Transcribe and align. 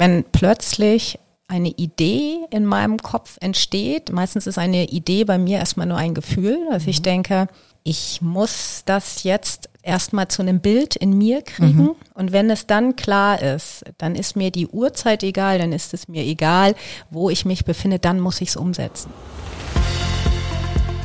wenn 0.00 0.24
plötzlich 0.32 1.18
eine 1.46 1.68
Idee 1.68 2.38
in 2.50 2.64
meinem 2.64 2.96
Kopf 2.98 3.36
entsteht. 3.40 4.10
Meistens 4.10 4.46
ist 4.46 4.56
eine 4.56 4.86
Idee 4.86 5.24
bei 5.24 5.36
mir 5.36 5.58
erstmal 5.58 5.86
nur 5.86 5.98
ein 5.98 6.14
Gefühl, 6.14 6.56
dass 6.70 6.86
ich 6.86 7.02
denke, 7.02 7.48
ich 7.82 8.22
muss 8.22 8.82
das 8.86 9.24
jetzt 9.24 9.68
erstmal 9.82 10.28
zu 10.28 10.40
einem 10.40 10.60
Bild 10.60 10.96
in 10.96 11.18
mir 11.18 11.42
kriegen. 11.42 11.82
Mhm. 11.82 11.90
Und 12.14 12.32
wenn 12.32 12.48
es 12.48 12.66
dann 12.66 12.96
klar 12.96 13.42
ist, 13.42 13.84
dann 13.98 14.14
ist 14.14 14.36
mir 14.36 14.50
die 14.50 14.68
Uhrzeit 14.68 15.22
egal, 15.22 15.58
dann 15.58 15.72
ist 15.72 15.92
es 15.92 16.08
mir 16.08 16.24
egal, 16.24 16.74
wo 17.10 17.28
ich 17.28 17.44
mich 17.44 17.66
befinde, 17.66 17.98
dann 17.98 18.20
muss 18.20 18.40
ich 18.40 18.48
es 18.50 18.56
umsetzen. 18.56 19.10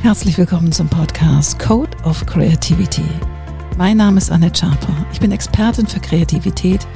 Herzlich 0.00 0.38
willkommen 0.38 0.72
zum 0.72 0.88
Podcast 0.88 1.58
Code 1.58 1.90
of 2.04 2.24
Creativity. 2.24 3.04
Mein 3.76 3.98
Name 3.98 4.16
ist 4.16 4.30
Annette 4.30 4.60
Schaper. 4.60 5.06
Ich 5.12 5.20
bin 5.20 5.32
Expertin 5.32 5.86
für 5.86 6.00
Kreativität 6.00 6.86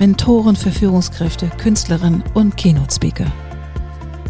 Mentoren 0.00 0.56
für 0.56 0.70
Führungskräfte, 0.70 1.50
Künstlerinnen 1.58 2.24
und 2.32 2.56
Keynote-Speaker. 2.56 3.26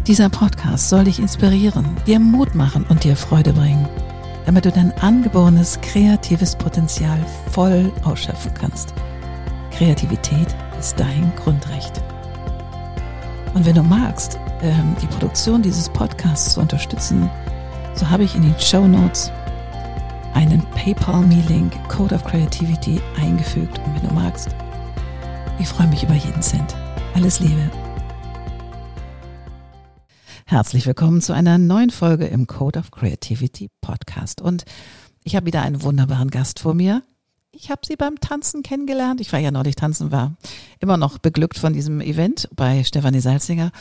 Dieser 0.05 0.27
Podcast 0.27 0.89
soll 0.89 1.05
dich 1.05 1.17
inspirieren, 1.17 1.85
dir 2.05 2.19
Mut 2.19 2.55
machen 2.55 2.85
und 2.89 3.05
dir 3.05 3.15
Freude 3.15 3.53
bringen, 3.53 3.87
damit 4.45 4.65
du 4.65 4.71
dein 4.71 4.91
angeborenes 4.97 5.79
kreatives 5.79 6.57
Potenzial 6.57 7.25
voll 7.51 7.89
ausschöpfen 8.03 8.53
kannst. 8.53 8.93
Kreativität 9.71 10.53
ist 10.77 10.99
dein 10.99 11.31
Grundrecht. 11.41 12.03
Und 13.53 13.65
wenn 13.65 13.75
du 13.75 13.83
magst, 13.83 14.37
ähm, 14.61 14.93
die 15.01 15.07
Produktion 15.07 15.61
dieses 15.61 15.87
Podcasts 15.87 16.55
zu 16.55 16.59
unterstützen, 16.59 17.29
so 17.95 18.09
habe 18.09 18.25
ich 18.25 18.35
in 18.35 18.41
den 18.41 18.59
Show 18.59 18.85
Notes 18.85 19.31
einen 20.33 20.65
PayPal-Me-Link 20.75 21.71
Code 21.87 22.15
of 22.15 22.25
Creativity 22.25 22.99
eingefügt. 23.21 23.79
Und 23.85 23.95
wenn 23.95 24.09
du 24.09 24.13
magst, 24.13 24.49
ich 25.61 25.67
freue 25.67 25.87
mich 25.87 26.01
über 26.01 26.15
jeden 26.15 26.41
Cent. 26.41 26.75
Alles 27.13 27.39
Liebe. 27.39 27.69
Herzlich 30.47 30.87
willkommen 30.87 31.21
zu 31.21 31.33
einer 31.33 31.59
neuen 31.59 31.91
Folge 31.91 32.25
im 32.25 32.47
Code 32.47 32.79
of 32.79 32.89
Creativity 32.89 33.69
Podcast. 33.79 34.41
Und 34.41 34.65
ich 35.23 35.35
habe 35.35 35.45
wieder 35.45 35.61
einen 35.61 35.83
wunderbaren 35.83 36.31
Gast 36.31 36.59
vor 36.59 36.73
mir. 36.73 37.03
Ich 37.51 37.69
habe 37.69 37.81
sie 37.85 37.95
beim 37.95 38.19
Tanzen 38.19 38.63
kennengelernt. 38.63 39.21
Ich 39.21 39.31
war 39.31 39.39
ja 39.39 39.51
neulich 39.51 39.75
tanzen, 39.75 40.11
war 40.11 40.35
immer 40.79 40.97
noch 40.97 41.19
beglückt 41.19 41.59
von 41.59 41.73
diesem 41.73 42.01
Event 42.01 42.49
bei 42.55 42.83
Stefanie 42.83 43.21
Salzinger. 43.21 43.71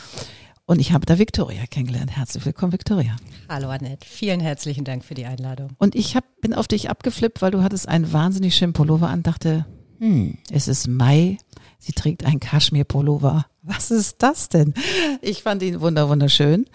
Und 0.66 0.80
ich 0.80 0.92
habe 0.92 1.06
da 1.06 1.18
Victoria 1.18 1.64
kennengelernt. 1.64 2.14
Herzlich 2.14 2.44
willkommen, 2.44 2.72
Victoria. 2.72 3.16
Hallo 3.48 3.70
Annette, 3.70 4.06
vielen 4.06 4.40
herzlichen 4.40 4.84
Dank 4.84 5.02
für 5.02 5.14
die 5.14 5.24
Einladung. 5.24 5.70
Und 5.78 5.94
ich 5.94 6.14
hab, 6.14 6.24
bin 6.42 6.52
auf 6.52 6.68
dich 6.68 6.90
abgeflippt, 6.90 7.40
weil 7.40 7.52
du 7.52 7.62
hattest 7.62 7.88
einen 7.88 8.12
wahnsinnig 8.12 8.54
schönen 8.54 8.74
Pullover 8.74 9.08
an, 9.08 9.22
dachte, 9.22 9.64
hm, 10.00 10.38
es 10.50 10.66
ist 10.66 10.88
Mai, 10.88 11.36
Sie 11.80 11.92
trägt 11.92 12.24
ein 12.24 12.40
Kaschmir-Pullover. 12.40 13.46
Was 13.62 13.90
ist 13.90 14.16
das 14.18 14.48
denn? 14.50 14.74
Ich 15.22 15.42
fand 15.42 15.62
ihn 15.62 15.80
wunder 15.80 16.08
wunderschön. 16.08 16.66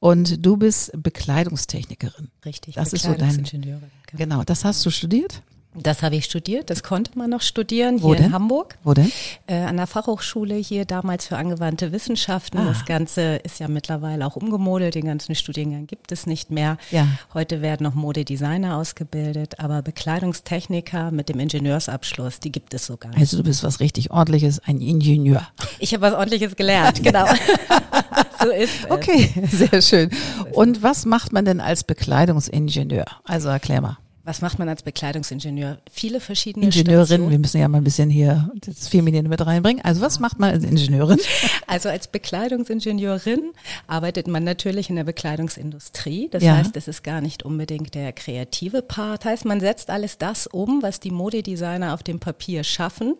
Und 0.00 0.44
du 0.44 0.56
bist 0.56 0.90
Bekleidungstechnikerin. 0.96 2.30
Richtig, 2.44 2.74
das 2.74 2.92
ist 2.92 3.02
so 3.02 3.14
dein. 3.14 3.44
Genau. 3.44 3.78
genau, 4.12 4.42
das 4.42 4.64
hast 4.64 4.84
du 4.84 4.90
studiert? 4.90 5.42
Das 5.76 6.02
habe 6.02 6.14
ich 6.14 6.26
studiert, 6.26 6.70
das 6.70 6.84
konnte 6.84 7.18
man 7.18 7.30
noch 7.30 7.40
studieren 7.40 8.00
Wo 8.00 8.08
hier 8.08 8.16
denn? 8.16 8.26
in 8.26 8.32
Hamburg. 8.32 8.76
Wo 8.84 8.94
denn? 8.94 9.10
Äh, 9.46 9.56
an 9.56 9.76
der 9.76 9.88
Fachhochschule 9.88 10.54
hier 10.54 10.84
damals 10.84 11.26
für 11.26 11.36
angewandte 11.36 11.90
Wissenschaften. 11.90 12.58
Ah. 12.58 12.66
Das 12.66 12.84
Ganze 12.84 13.36
ist 13.36 13.58
ja 13.58 13.66
mittlerweile 13.66 14.24
auch 14.24 14.36
umgemodelt, 14.36 14.94
den 14.94 15.06
ganzen 15.06 15.34
Studiengang 15.34 15.88
gibt 15.88 16.12
es 16.12 16.26
nicht 16.26 16.50
mehr. 16.50 16.78
Ja. 16.92 17.08
Heute 17.34 17.60
werden 17.60 17.82
noch 17.82 17.94
Modedesigner 17.94 18.76
ausgebildet, 18.76 19.58
aber 19.58 19.82
Bekleidungstechniker 19.82 21.10
mit 21.10 21.28
dem 21.28 21.40
Ingenieursabschluss, 21.40 22.38
die 22.38 22.52
gibt 22.52 22.72
es 22.72 22.86
sogar. 22.86 23.10
Also 23.16 23.36
du 23.38 23.42
bist 23.42 23.64
was 23.64 23.80
richtig 23.80 24.12
ordentliches, 24.12 24.60
ein 24.60 24.80
Ingenieur. 24.80 25.48
Ich 25.80 25.92
habe 25.92 26.02
was 26.02 26.14
ordentliches 26.14 26.54
gelernt, 26.54 27.02
genau. 27.02 27.26
so 28.40 28.50
ist 28.50 28.84
es. 28.84 28.90
Okay, 28.90 29.30
sehr 29.50 29.82
schön. 29.82 30.10
Und 30.52 30.84
was 30.84 31.04
macht 31.04 31.32
man 31.32 31.44
denn 31.44 31.60
als 31.60 31.82
Bekleidungsingenieur? 31.82 33.06
Also 33.24 33.48
erklär 33.48 33.80
mal. 33.80 33.98
Was 34.26 34.40
macht 34.40 34.58
man 34.58 34.68
als 34.70 34.82
Bekleidungsingenieur? 34.82 35.78
Viele 35.90 36.18
verschiedene 36.18 36.64
Ingenieurin, 36.66 37.04
Stationen. 37.06 37.30
wir 37.30 37.38
müssen 37.38 37.60
ja 37.60 37.68
mal 37.68 37.78
ein 37.78 37.84
bisschen 37.84 38.08
hier 38.08 38.50
das 38.66 38.88
Feminin 38.88 39.28
mit 39.28 39.44
reinbringen. 39.44 39.84
Also 39.84 40.00
was 40.00 40.18
macht 40.18 40.38
man 40.38 40.50
als 40.50 40.64
Ingenieurin? 40.64 41.18
Also 41.66 41.88
als 41.88 42.06
Bekleidungsingenieurin 42.08 43.52
arbeitet 43.86 44.28
man 44.28 44.44
natürlich 44.44 44.90
in 44.90 44.96
der 44.96 45.04
Bekleidungsindustrie. 45.04 46.28
Das 46.30 46.42
Ja. 46.42 46.56
heißt, 46.56 46.76
es 46.76 46.88
ist 46.88 47.02
gar 47.02 47.20
nicht 47.20 47.42
unbedingt 47.42 47.94
der 47.94 48.12
kreative 48.12 48.80
Part. 48.82 49.24
Heißt, 49.24 49.44
man 49.44 49.60
setzt 49.60 49.90
alles 49.90 50.18
das 50.18 50.46
um, 50.46 50.82
was 50.82 51.00
die 51.00 51.10
Modedesigner 51.10 51.92
auf 51.94 52.02
dem 52.02 52.20
Papier 52.20 52.64
schaffen. 52.64 53.14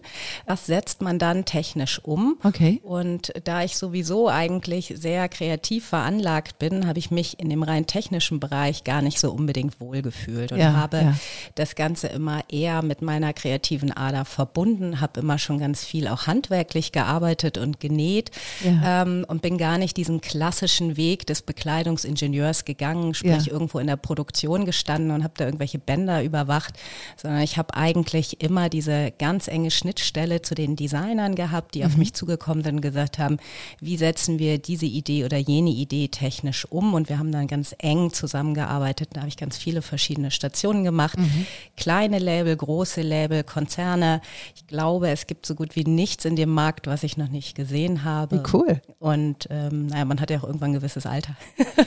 Das 0.46 0.66
setzt 0.66 1.02
man 1.02 1.18
dann 1.18 1.44
technisch 1.44 1.98
um. 2.02 2.36
Okay. 2.44 2.80
Und 2.82 3.32
da 3.44 3.62
ich 3.64 3.76
sowieso 3.76 4.28
eigentlich 4.28 4.94
sehr 4.96 5.28
kreativ 5.28 5.86
veranlagt 5.86 6.58
bin, 6.58 6.86
habe 6.86 6.98
ich 6.98 7.10
mich 7.10 7.40
in 7.40 7.50
dem 7.50 7.62
rein 7.62 7.86
technischen 7.86 8.40
Bereich 8.40 8.84
gar 8.84 9.02
nicht 9.02 9.18
so 9.18 9.32
unbedingt 9.32 9.80
wohlgefühlt 9.80 10.52
und 10.52 10.58
Ja, 10.58 10.74
habe 10.74 10.93
ja. 11.02 11.16
das 11.54 11.74
Ganze 11.74 12.06
immer 12.08 12.42
eher 12.48 12.82
mit 12.82 13.02
meiner 13.02 13.32
kreativen 13.32 13.92
Ader 13.92 14.24
verbunden, 14.24 15.00
habe 15.00 15.20
immer 15.20 15.38
schon 15.38 15.58
ganz 15.58 15.84
viel 15.84 16.08
auch 16.08 16.26
handwerklich 16.26 16.92
gearbeitet 16.92 17.58
und 17.58 17.80
genäht 17.80 18.30
Ja. 18.64 19.02
ähm, 19.02 19.24
und 19.28 19.42
bin 19.42 19.58
gar 19.58 19.78
nicht 19.78 19.96
diesen 19.96 20.20
klassischen 20.20 20.96
Weg 20.96 21.26
des 21.26 21.42
Bekleidungsingenieurs 21.42 22.64
gegangen, 22.64 23.14
sprich 23.14 23.46
Ja. 23.46 23.52
irgendwo 23.52 23.78
in 23.78 23.86
der 23.86 23.96
Produktion 23.96 24.64
gestanden 24.64 25.10
und 25.10 25.22
habe 25.24 25.34
da 25.36 25.44
irgendwelche 25.44 25.78
Bänder 25.78 26.22
überwacht, 26.22 26.74
sondern 27.16 27.42
ich 27.42 27.56
habe 27.56 27.74
eigentlich 27.74 28.42
immer 28.42 28.68
diese 28.68 29.12
ganz 29.18 29.48
enge 29.48 29.70
Schnittstelle 29.70 30.42
zu 30.42 30.54
den 30.54 30.76
Designern 30.76 31.34
gehabt, 31.34 31.74
die 31.74 31.80
Mhm. 31.80 31.86
auf 31.86 31.96
mich 31.96 32.14
zugekommen 32.14 32.64
sind 32.64 32.76
und 32.76 32.80
gesagt 32.80 33.18
haben, 33.18 33.38
wie 33.80 33.96
setzen 33.96 34.38
wir 34.38 34.58
diese 34.58 34.86
Idee 34.86 35.24
oder 35.24 35.36
jene 35.38 35.70
Idee 35.70 36.08
technisch 36.08 36.64
um 36.70 36.94
und 36.94 37.08
wir 37.08 37.18
haben 37.18 37.32
dann 37.32 37.46
ganz 37.46 37.74
eng 37.78 38.12
zusammengearbeitet. 38.12 39.10
Da 39.12 39.20
habe 39.20 39.28
ich 39.28 39.36
ganz 39.36 39.56
viele 39.56 39.82
verschiedene 39.82 40.30
Stationen 40.30 40.83
gemacht. 40.84 41.18
Mhm. 41.18 41.46
Kleine 41.76 42.18
Label, 42.18 42.56
große 42.56 43.02
Label, 43.02 43.42
Konzerne. 43.44 44.20
Ich 44.54 44.66
glaube, 44.66 45.08
es 45.10 45.26
gibt 45.26 45.46
so 45.46 45.54
gut 45.54 45.76
wie 45.76 45.84
nichts 45.84 46.24
in 46.24 46.36
dem 46.36 46.50
Markt, 46.50 46.86
was 46.86 47.02
ich 47.02 47.16
noch 47.16 47.28
nicht 47.28 47.54
gesehen 47.54 48.04
habe. 48.04 48.42
Cool. 48.52 48.80
Und 48.98 49.46
ähm, 49.50 49.86
naja, 49.86 50.04
man 50.04 50.20
hat 50.20 50.30
ja 50.30 50.38
auch 50.38 50.44
irgendwann 50.44 50.70
ein 50.70 50.74
gewisses 50.74 51.06
Alter. 51.06 51.34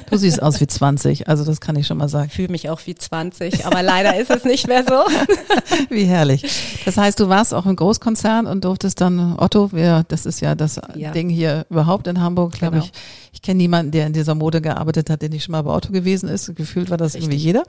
Du 0.10 0.18
siehst 0.18 0.42
aus 0.42 0.60
wie 0.60 0.68
20, 0.68 1.28
also 1.30 1.46
das 1.46 1.62
kann 1.62 1.76
ich 1.76 1.88
schon 1.88 1.98
mal 1.98 2.10
sagen. 2.10 2.28
Ich 2.28 2.34
fühle 2.36 2.50
mich 2.50 2.70
auch 2.70 2.82
wie 2.86 2.96
20, 2.96 3.66
aber 3.66 3.82
leider 3.84 4.18
ist 4.20 4.30
es 4.30 4.44
nicht 4.44 4.68
mehr 4.68 4.84
so. 4.88 4.96
Wie 5.90 6.06
herrlich. 6.06 6.44
Das 6.86 6.98
heißt, 6.98 7.20
du 7.20 7.30
warst 7.30 7.54
auch 7.54 7.66
im 7.66 7.76
Großkonzern 7.76 8.48
und 8.48 8.64
durftest 8.66 9.00
dann 9.02 9.38
Otto, 9.38 9.72
wir, 9.72 10.04
das 10.08 10.26
ist 10.26 10.42
ja 10.42 10.56
das 10.56 10.80
Ja. 10.96 11.12
Ding 11.12 11.30
hier 11.30 11.66
überhaupt 11.70 12.08
in 12.08 12.20
Hamburg, 12.22 12.54
glaube 12.54 12.78
Genau. 12.78 12.86
ich. 12.86 12.92
Ich 13.38 13.44
kenne 13.44 13.60
niemanden, 13.60 13.92
der 13.92 14.08
in 14.08 14.14
dieser 14.14 14.34
Mode 14.34 14.62
gearbeitet 14.62 15.12
hat, 15.12 15.22
der 15.22 15.30
nicht 15.30 15.44
schon 15.44 15.52
mal 15.52 15.62
bei 15.62 15.72
Otto 15.72 15.92
gewesen 15.92 16.28
ist. 16.28 16.56
Gefühlt 16.56 16.90
war 16.90 16.98
das 16.98 17.14
Richtig. 17.14 17.26
irgendwie 17.26 17.46
jeder. 17.46 17.64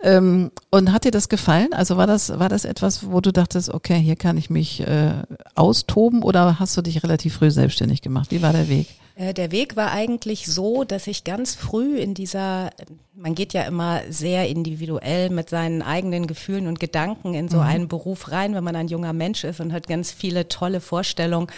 Ähm, 0.00 0.52
und 0.70 0.92
hat 0.92 1.02
dir 1.02 1.10
das 1.10 1.28
gefallen? 1.28 1.72
Also 1.72 1.96
war 1.96 2.06
das, 2.06 2.38
war 2.38 2.48
das 2.48 2.64
etwas, 2.64 3.10
wo 3.10 3.20
du 3.20 3.32
dachtest, 3.32 3.74
okay, 3.74 3.98
hier 3.98 4.14
kann 4.14 4.36
ich 4.36 4.48
mich 4.48 4.86
äh, 4.86 5.10
austoben 5.56 6.22
oder 6.22 6.60
hast 6.60 6.76
du 6.76 6.82
dich 6.82 7.02
relativ 7.02 7.34
früh 7.34 7.50
selbstständig 7.50 8.00
gemacht? 8.00 8.30
Wie 8.30 8.42
war 8.42 8.52
der 8.52 8.68
Weg? 8.68 8.86
Äh, 9.18 9.34
Der 9.34 9.50
Weg 9.50 9.76
war 9.76 9.90
eigentlich 9.90 10.46
so, 10.46 10.84
dass 10.84 11.06
ich 11.06 11.24
ganz 11.24 11.54
früh 11.54 11.98
in 11.98 12.14
dieser, 12.14 12.70
man 13.14 13.34
geht 13.34 13.52
ja 13.52 13.62
immer 13.62 14.02
sehr 14.08 14.48
individuell 14.48 15.28
mit 15.30 15.50
seinen 15.50 15.82
eigenen 15.82 16.26
Gefühlen 16.26 16.68
und 16.68 16.80
Gedanken 16.80 17.34
in 17.34 17.48
so 17.48 17.58
einen 17.58 17.88
Beruf 17.88 18.30
rein, 18.30 18.54
wenn 18.54 18.64
man 18.64 18.76
ein 18.76 18.88
junger 18.88 19.12
Mensch 19.12 19.44
ist 19.44 19.60
und 19.60 19.72
hat 19.72 19.88
ganz 19.88 20.12
viele 20.12 20.48
tolle 20.48 20.80
Vorstellungen. 20.80 21.48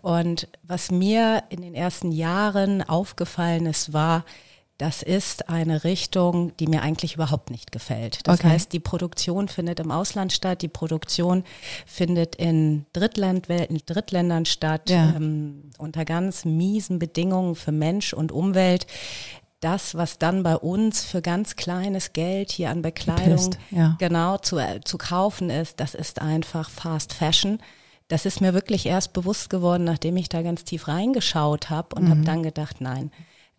Und 0.00 0.48
was 0.62 0.90
mir 0.90 1.44
in 1.50 1.60
den 1.60 1.74
ersten 1.74 2.12
Jahren 2.12 2.82
aufgefallen 2.82 3.66
ist, 3.66 3.92
war, 3.92 4.24
das 4.82 5.00
ist 5.04 5.48
eine 5.48 5.84
Richtung, 5.84 6.56
die 6.56 6.66
mir 6.66 6.82
eigentlich 6.82 7.14
überhaupt 7.14 7.50
nicht 7.52 7.70
gefällt. 7.70 8.26
Das 8.26 8.40
Okay. 8.40 8.48
heißt, 8.48 8.72
die 8.72 8.80
Produktion 8.80 9.46
findet 9.46 9.78
im 9.78 9.92
Ausland 9.92 10.32
statt, 10.32 10.60
die 10.60 10.66
Produktion 10.68 11.44
findet 11.86 12.34
in, 12.34 12.84
Drittland, 12.92 13.46
in 13.48 13.80
Drittländern 13.86 14.44
statt, 14.44 14.90
Ja. 14.90 15.12
ähm, 15.14 15.70
unter 15.78 16.04
ganz 16.04 16.44
miesen 16.44 16.98
Bedingungen 16.98 17.54
für 17.54 17.70
Mensch 17.70 18.12
und 18.12 18.32
Umwelt. 18.32 18.88
Das, 19.60 19.94
was 19.94 20.18
dann 20.18 20.42
bei 20.42 20.56
uns 20.56 21.04
für 21.04 21.22
ganz 21.22 21.54
kleines 21.54 22.12
Geld 22.12 22.50
hier 22.50 22.70
an 22.70 22.82
Bekleidung 22.82 23.24
Gepisst, 23.50 23.58
ja. 23.70 23.94
genau 24.00 24.38
zu, 24.38 24.58
äh, 24.58 24.80
zu 24.84 24.98
kaufen 24.98 25.48
ist, 25.48 25.78
das 25.78 25.94
ist 25.94 26.20
einfach 26.20 26.68
Fast 26.70 27.12
Fashion. 27.12 27.60
Das 28.08 28.26
ist 28.26 28.40
mir 28.40 28.52
wirklich 28.52 28.84
erst 28.86 29.12
bewusst 29.12 29.48
geworden, 29.48 29.84
nachdem 29.84 30.16
ich 30.16 30.28
da 30.28 30.42
ganz 30.42 30.64
tief 30.64 30.88
reingeschaut 30.88 31.70
habe 31.70 31.94
und 31.94 32.10
habe 32.10 32.22
dann 32.22 32.42
gedacht, 32.42 32.80
nein, 32.80 33.12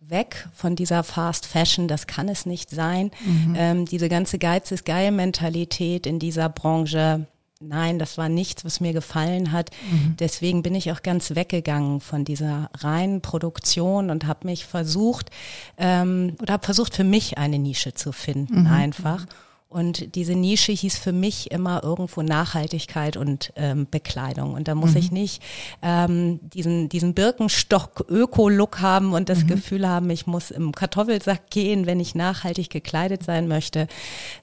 weg 0.08 0.48
von 0.54 0.76
dieser 0.76 1.02
Fast 1.02 1.46
Fashion, 1.46 1.88
das 1.88 2.06
kann 2.06 2.28
es 2.28 2.46
nicht 2.46 2.70
sein. 2.70 3.10
Ähm, 3.56 3.84
diese 3.86 4.08
ganze 4.08 4.38
Geiz 4.38 4.70
ist 4.70 4.84
geil 4.84 5.10
Mentalität 5.10 6.06
in 6.06 6.18
dieser 6.18 6.48
Branche. 6.48 7.26
Nein, 7.60 7.98
das 7.98 8.18
war 8.18 8.28
nichts, 8.28 8.64
was 8.64 8.80
mir 8.80 8.92
gefallen 8.92 9.52
hat. 9.52 9.70
Deswegen 10.18 10.62
bin 10.62 10.74
ich 10.74 10.92
auch 10.92 11.02
ganz 11.02 11.34
weggegangen 11.34 12.00
von 12.00 12.24
dieser 12.24 12.68
reinen 12.74 13.22
Produktion 13.22 14.10
und 14.10 14.26
habe 14.26 14.46
mich 14.46 14.66
versucht 14.66 15.30
ähm, 15.78 16.36
oder 16.42 16.54
habe 16.54 16.64
versucht 16.64 16.94
für 16.94 17.04
mich 17.04 17.38
eine 17.38 17.58
Nische 17.58 17.94
zu 17.94 18.12
finden 18.12 18.66
einfach 18.66 19.26
Und 19.74 20.14
diese 20.14 20.36
Nische 20.36 20.70
hieß 20.70 20.98
für 20.98 21.10
mich 21.10 21.50
immer 21.50 21.82
irgendwo 21.82 22.22
Nachhaltigkeit 22.22 23.16
und 23.16 23.52
ähm, 23.56 23.88
Bekleidung. 23.90 24.54
Und 24.54 24.68
da 24.68 24.76
muss 24.76 24.92
mhm. 24.92 24.98
ich 24.98 25.10
nicht 25.10 25.42
ähm, 25.82 26.38
diesen, 26.54 26.88
diesen 26.88 27.12
Birkenstock-Öko-Look 27.12 28.80
haben 28.80 29.14
und 29.14 29.28
das 29.28 29.42
mhm. 29.42 29.48
Gefühl 29.48 29.88
haben, 29.88 30.08
ich 30.10 30.28
muss 30.28 30.52
im 30.52 30.70
Kartoffelsack 30.70 31.50
gehen, 31.50 31.86
wenn 31.86 31.98
ich 31.98 32.14
nachhaltig 32.14 32.70
gekleidet 32.70 33.24
sein 33.24 33.48
möchte, 33.48 33.88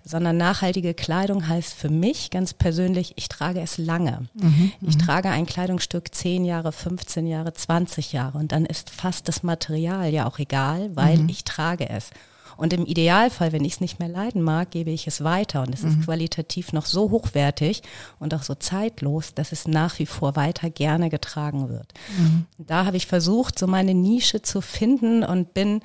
sondern 0.04 0.36
nachhaltige 0.36 0.94
Kleidung 0.94 1.48
heißt 1.48 1.76
für 1.76 1.90
mich 1.90 2.30
ganz 2.30 2.54
persönlich, 2.54 3.14
ich 3.16 3.30
trage 3.30 3.62
es 3.62 3.78
lange. 3.78 4.28
Mhm. 4.34 4.74
Ich 4.82 4.98
mhm. 4.98 5.00
trage 5.00 5.30
ein 5.30 5.46
Kleidungsstück 5.46 6.14
10 6.14 6.44
Jahre, 6.44 6.74
15 6.74 7.26
Jahre, 7.26 7.54
20 7.54 8.12
Jahre 8.12 8.38
und 8.38 8.52
dann 8.52 8.66
ist 8.66 8.90
fast 8.90 9.30
das 9.30 9.44
Material 9.44 10.12
ja 10.12 10.28
auch 10.28 10.40
egal, 10.40 10.94
weil 10.94 11.20
mhm. 11.20 11.30
ich 11.30 11.46
trage 11.46 11.90
es. 11.90 12.10
Und 12.58 12.74
im 12.74 12.86
Idealfall, 12.86 13.52
wenn 13.52 13.66
ich 13.66 13.74
es 13.74 13.82
nicht 13.82 14.00
mehr 14.00 14.10
leiden 14.10 14.42
mag, 14.42 14.72
gebe 14.72 14.92
ich 14.92 15.08
es 15.08 15.24
weiter. 15.24 15.62
Und 15.62 15.74
es 15.74 15.84
mhm. 15.84 15.90
ist 15.90 16.06
qualitativ 16.06 16.74
noch 16.74 16.86
so 16.86 17.12
hochwertig 17.12 17.82
und 18.20 18.34
auch 18.34 18.44
so 18.44 18.56
zeitlos, 18.56 19.34
dass 19.34 19.52
es 19.52 19.68
nach 19.68 20.00
wie 20.00 20.06
vor 20.06 20.36
weiter 20.36 20.70
gerne 20.70 21.10
getragen 21.10 21.70
wird. 21.70 21.94
Mhm. 22.18 22.46
Da 22.58 22.86
habe 22.86 22.98
ich 22.98 23.08
versucht, 23.08 23.58
so 23.58 23.68
meine 23.68 23.94
Nische 23.94 24.42
zu 24.42 24.62
finden 24.62 25.24
und 25.24 25.54
bin, 25.54 25.82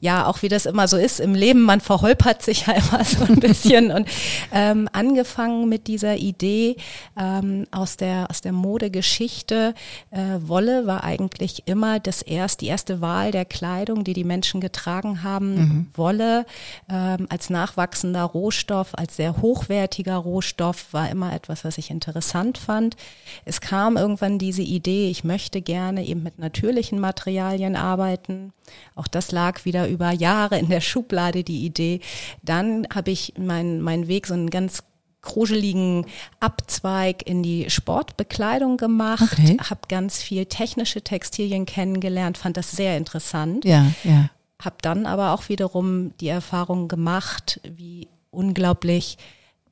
ja, 0.00 0.26
auch 0.26 0.42
wie 0.42 0.48
das 0.48 0.66
immer 0.66 0.88
so 0.88 0.96
ist 0.96 1.20
im 1.20 1.34
Leben, 1.34 1.62
man 1.62 1.80
verholpert 1.80 2.42
sich 2.42 2.66
ja 2.66 2.74
immer 2.74 3.04
so 3.04 3.24
ein 3.24 3.40
bisschen 3.40 3.90
und 3.90 4.08
ähm, 4.52 4.88
angefangen 4.92 5.68
mit 5.68 5.86
dieser 5.86 6.16
Idee 6.16 6.76
ähm, 7.18 7.66
aus 7.70 7.96
der, 7.96 8.28
aus 8.30 8.40
der 8.40 8.52
Modegeschichte. 8.52 9.74
Äh, 10.10 10.38
Wolle 10.40 10.86
war 10.86 11.04
eigentlich 11.04 11.62
immer 11.66 12.00
das 12.00 12.22
erst, 12.22 12.60
die 12.60 12.66
erste 12.66 13.00
Wahl 13.00 13.30
der 13.30 13.44
Kleidung, 13.44 14.04
die 14.04 14.12
die 14.12 14.24
Menschen 14.24 14.60
getragen 14.60 15.22
haben. 15.22 15.54
Mhm. 15.54 15.86
Wolle 15.94 16.09
Wolle 16.10 16.44
ähm, 16.88 17.26
als 17.28 17.50
nachwachsender 17.50 18.24
Rohstoff, 18.24 18.94
als 18.94 19.16
sehr 19.16 19.40
hochwertiger 19.40 20.16
Rohstoff 20.16 20.92
war 20.92 21.08
immer 21.08 21.32
etwas, 21.32 21.64
was 21.64 21.78
ich 21.78 21.90
interessant 21.90 22.58
fand. 22.58 22.96
Es 23.44 23.60
kam 23.60 23.96
irgendwann 23.96 24.38
diese 24.38 24.62
Idee, 24.62 25.08
ich 25.08 25.22
möchte 25.22 25.62
gerne 25.62 26.04
eben 26.04 26.22
mit 26.22 26.38
natürlichen 26.38 26.98
Materialien 26.98 27.76
arbeiten. 27.76 28.52
Auch 28.96 29.06
das 29.06 29.30
lag 29.30 29.64
wieder 29.64 29.88
über 29.88 30.10
Jahre 30.10 30.58
in 30.58 30.68
der 30.68 30.80
Schublade, 30.80 31.44
die 31.44 31.64
Idee. 31.64 32.00
Dann 32.42 32.86
habe 32.92 33.12
ich 33.12 33.34
meinen 33.38 33.80
mein 33.80 34.08
Weg 34.08 34.26
so 34.26 34.34
einen 34.34 34.50
ganz 34.50 34.82
kruseligen 35.22 36.06
Abzweig 36.40 37.26
in 37.26 37.42
die 37.42 37.68
Sportbekleidung 37.68 38.78
gemacht, 38.78 39.38
okay. 39.38 39.58
habe 39.58 39.82
ganz 39.88 40.22
viel 40.22 40.46
technische 40.46 41.02
Textilien 41.02 41.66
kennengelernt, 41.66 42.38
fand 42.38 42.56
das 42.56 42.70
sehr 42.70 42.96
interessant. 42.96 43.66
Ja, 43.66 43.92
ja 44.02 44.30
habe 44.60 44.76
dann 44.82 45.06
aber 45.06 45.32
auch 45.32 45.48
wiederum 45.48 46.16
die 46.18 46.28
Erfahrung 46.28 46.88
gemacht, 46.88 47.60
wie 47.64 48.08
unglaublich 48.30 49.18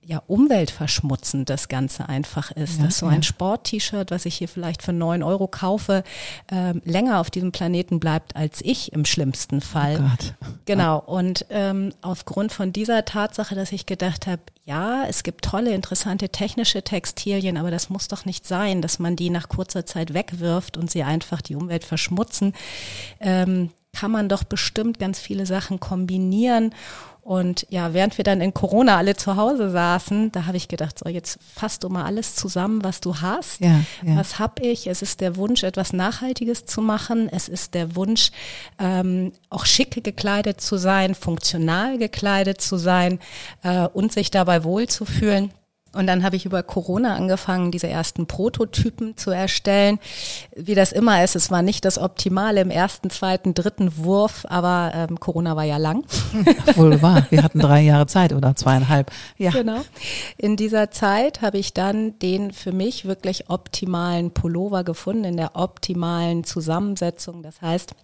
ja 0.08 0.22
umweltverschmutzend 0.26 1.50
das 1.50 1.68
Ganze 1.68 2.08
einfach 2.08 2.50
ist. 2.50 2.78
Ja, 2.78 2.86
dass 2.86 2.98
so 2.98 3.06
ein 3.06 3.22
Sport-T-Shirt, 3.22 4.10
was 4.10 4.24
ich 4.24 4.36
hier 4.36 4.48
vielleicht 4.48 4.82
für 4.82 4.94
neun 4.94 5.22
Euro 5.22 5.48
kaufe, 5.48 6.02
äh, 6.50 6.72
länger 6.84 7.20
auf 7.20 7.30
diesem 7.30 7.52
Planeten 7.52 8.00
bleibt 8.00 8.34
als 8.34 8.62
ich 8.62 8.94
im 8.94 9.04
schlimmsten 9.04 9.60
Fall. 9.60 9.98
Oh 9.98 10.08
Gott. 10.08 10.34
Genau. 10.64 10.98
Und 10.98 11.44
ähm, 11.50 11.92
aufgrund 12.00 12.52
von 12.52 12.72
dieser 12.72 13.04
Tatsache, 13.04 13.54
dass 13.54 13.70
ich 13.70 13.84
gedacht 13.84 14.26
habe, 14.26 14.40
ja, 14.64 15.04
es 15.06 15.24
gibt 15.24 15.44
tolle, 15.44 15.74
interessante 15.74 16.30
technische 16.30 16.82
Textilien, 16.82 17.58
aber 17.58 17.70
das 17.70 17.90
muss 17.90 18.08
doch 18.08 18.24
nicht 18.24 18.46
sein, 18.46 18.80
dass 18.80 18.98
man 18.98 19.14
die 19.14 19.28
nach 19.28 19.50
kurzer 19.50 19.84
Zeit 19.84 20.14
wegwirft 20.14 20.78
und 20.78 20.90
sie 20.90 21.02
einfach 21.02 21.42
die 21.42 21.54
Umwelt 21.54 21.84
verschmutzen. 21.84 22.54
Ähm, 23.20 23.70
kann 23.92 24.10
man 24.10 24.28
doch 24.28 24.44
bestimmt 24.44 24.98
ganz 24.98 25.18
viele 25.18 25.46
Sachen 25.46 25.80
kombinieren. 25.80 26.74
Und 27.28 27.66
ja, 27.68 27.92
während 27.92 28.16
wir 28.16 28.24
dann 28.24 28.40
in 28.40 28.54
Corona 28.54 28.96
alle 28.96 29.14
zu 29.14 29.36
Hause 29.36 29.68
saßen, 29.68 30.32
da 30.32 30.46
habe 30.46 30.56
ich 30.56 30.66
gedacht, 30.66 30.98
so 30.98 31.10
jetzt 31.10 31.38
fasst 31.54 31.84
du 31.84 31.90
mal 31.90 32.04
alles 32.04 32.36
zusammen, 32.36 32.82
was 32.82 33.02
du 33.02 33.16
hast. 33.20 33.60
Ja, 33.60 33.80
ja. 34.02 34.16
Was 34.16 34.38
habe 34.38 34.62
ich? 34.62 34.86
Es 34.86 35.02
ist 35.02 35.20
der 35.20 35.36
Wunsch, 35.36 35.62
etwas 35.62 35.92
Nachhaltiges 35.92 36.64
zu 36.64 36.80
machen. 36.80 37.28
Es 37.28 37.50
ist 37.50 37.74
der 37.74 37.96
Wunsch, 37.96 38.30
ähm, 38.78 39.32
auch 39.50 39.66
schick 39.66 40.02
gekleidet 40.02 40.62
zu 40.62 40.78
sein, 40.78 41.14
funktional 41.14 41.98
gekleidet 41.98 42.62
zu 42.62 42.78
sein 42.78 43.18
äh, 43.62 43.86
und 43.88 44.10
sich 44.10 44.30
dabei 44.30 44.64
wohlzufühlen. 44.64 45.50
Und 45.98 46.06
dann 46.06 46.22
habe 46.22 46.36
ich 46.36 46.46
über 46.46 46.62
Corona 46.62 47.16
angefangen, 47.16 47.72
diese 47.72 47.88
ersten 47.88 48.28
Prototypen 48.28 49.16
zu 49.16 49.32
erstellen. 49.32 49.98
Wie 50.54 50.76
das 50.76 50.92
immer 50.92 51.24
ist, 51.24 51.34
es 51.34 51.50
war 51.50 51.60
nicht 51.62 51.84
das 51.84 51.98
Optimale 51.98 52.60
im 52.60 52.70
ersten, 52.70 53.10
zweiten, 53.10 53.52
dritten 53.52 53.96
Wurf, 53.96 54.46
aber 54.48 54.92
ähm, 54.94 55.18
Corona 55.18 55.56
war 55.56 55.64
ja 55.64 55.76
lang. 55.76 56.04
Wohl 56.76 57.02
wahr. 57.02 57.26
Wir 57.30 57.42
hatten 57.42 57.58
drei 57.58 57.80
Jahre 57.80 58.06
Zeit 58.06 58.32
oder 58.32 58.54
zweieinhalb. 58.54 59.10
Ja. 59.38 59.50
Genau. 59.50 59.80
In 60.36 60.54
dieser 60.54 60.92
Zeit 60.92 61.42
habe 61.42 61.58
ich 61.58 61.74
dann 61.74 62.16
den 62.20 62.52
für 62.52 62.70
mich 62.70 63.06
wirklich 63.06 63.50
optimalen 63.50 64.30
Pullover 64.30 64.84
gefunden, 64.84 65.24
in 65.24 65.36
der 65.36 65.56
optimalen 65.56 66.44
Zusammensetzung. 66.44 67.42
Das 67.42 67.60
heißt, 67.60 67.96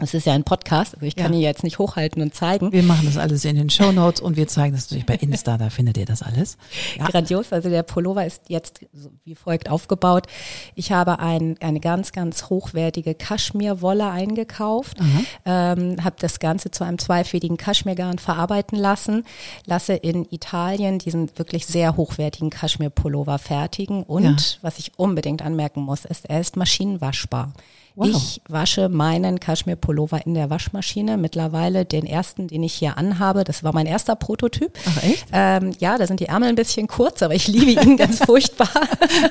es 0.00 0.14
ist 0.14 0.26
ja 0.26 0.32
ein 0.32 0.44
Podcast, 0.44 0.94
also 0.94 1.06
ich 1.06 1.16
kann 1.16 1.32
ja. 1.32 1.38
ihn 1.38 1.44
jetzt 1.44 1.64
nicht 1.64 1.78
hochhalten 1.78 2.22
und 2.22 2.34
zeigen. 2.34 2.72
Wir 2.72 2.82
machen 2.82 3.06
das 3.06 3.16
alles 3.16 3.44
in 3.44 3.56
den 3.56 3.70
Show 3.70 3.90
Notes 3.92 4.20
und 4.20 4.36
wir 4.36 4.46
zeigen 4.46 4.74
das 4.74 4.86
natürlich 4.86 5.06
bei 5.06 5.14
Insta, 5.20 5.58
da 5.58 5.70
findet 5.70 5.96
ihr 5.96 6.06
das 6.06 6.22
alles. 6.22 6.56
Ja. 6.98 7.06
Grandios, 7.06 7.52
also 7.52 7.68
der 7.68 7.82
Pullover 7.82 8.24
ist 8.24 8.42
jetzt 8.48 8.80
wie 9.24 9.34
folgt 9.34 9.70
aufgebaut. 9.70 10.26
Ich 10.74 10.92
habe 10.92 11.18
ein, 11.18 11.56
eine 11.60 11.80
ganz, 11.80 12.12
ganz 12.12 12.48
hochwertige 12.48 13.14
Kaschmirwolle 13.14 14.08
eingekauft, 14.10 14.98
ähm, 15.44 16.04
habe 16.04 16.16
das 16.18 16.38
Ganze 16.38 16.70
zu 16.70 16.84
einem 16.84 16.98
zweifädigen 16.98 17.56
Kaschmirgarn 17.56 18.18
verarbeiten 18.18 18.78
lassen, 18.78 19.24
lasse 19.66 19.94
in 19.94 20.26
Italien 20.30 20.98
diesen 20.98 21.30
wirklich 21.36 21.66
sehr 21.66 21.96
hochwertigen 21.96 22.50
Kaschmir-Pullover 22.50 23.38
fertigen 23.38 24.02
und 24.04 24.24
ja. 24.24 24.58
was 24.62 24.78
ich 24.78 24.92
unbedingt 24.96 25.42
anmerken 25.42 25.82
muss, 25.82 26.04
ist, 26.04 26.26
er 26.26 26.40
ist 26.40 26.56
maschinenwaschbar. 26.56 27.52
Wow. 27.98 28.06
Ich 28.06 28.40
wasche 28.48 28.88
meinen 28.88 29.40
Kaschmir-Pullover 29.40 30.24
in 30.24 30.34
der 30.34 30.50
Waschmaschine. 30.50 31.16
Mittlerweile 31.16 31.84
den 31.84 32.06
ersten, 32.06 32.46
den 32.46 32.62
ich 32.62 32.74
hier 32.74 32.96
anhabe, 32.96 33.42
das 33.42 33.64
war 33.64 33.74
mein 33.74 33.86
erster 33.86 34.14
Prototyp. 34.14 34.70
Ach 34.86 35.02
echt? 35.02 35.26
Ähm, 35.32 35.72
ja, 35.80 35.98
da 35.98 36.06
sind 36.06 36.20
die 36.20 36.26
Ärmel 36.26 36.50
ein 36.50 36.54
bisschen 36.54 36.86
kurz, 36.86 37.24
aber 37.24 37.34
ich 37.34 37.48
liebe 37.48 37.82
ihn 37.82 37.96
ganz 37.96 38.24
furchtbar, 38.24 38.68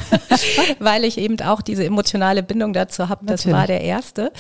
weil 0.80 1.06
ich 1.06 1.18
eben 1.18 1.40
auch 1.40 1.62
diese 1.62 1.86
emotionale 1.86 2.44
Bindung 2.44 2.74
dazu 2.74 3.08
habe. 3.08 3.26
Das 3.26 3.46
Natürlich. 3.46 3.58
war 3.58 3.68
der 3.68 3.82
erste. 3.82 4.34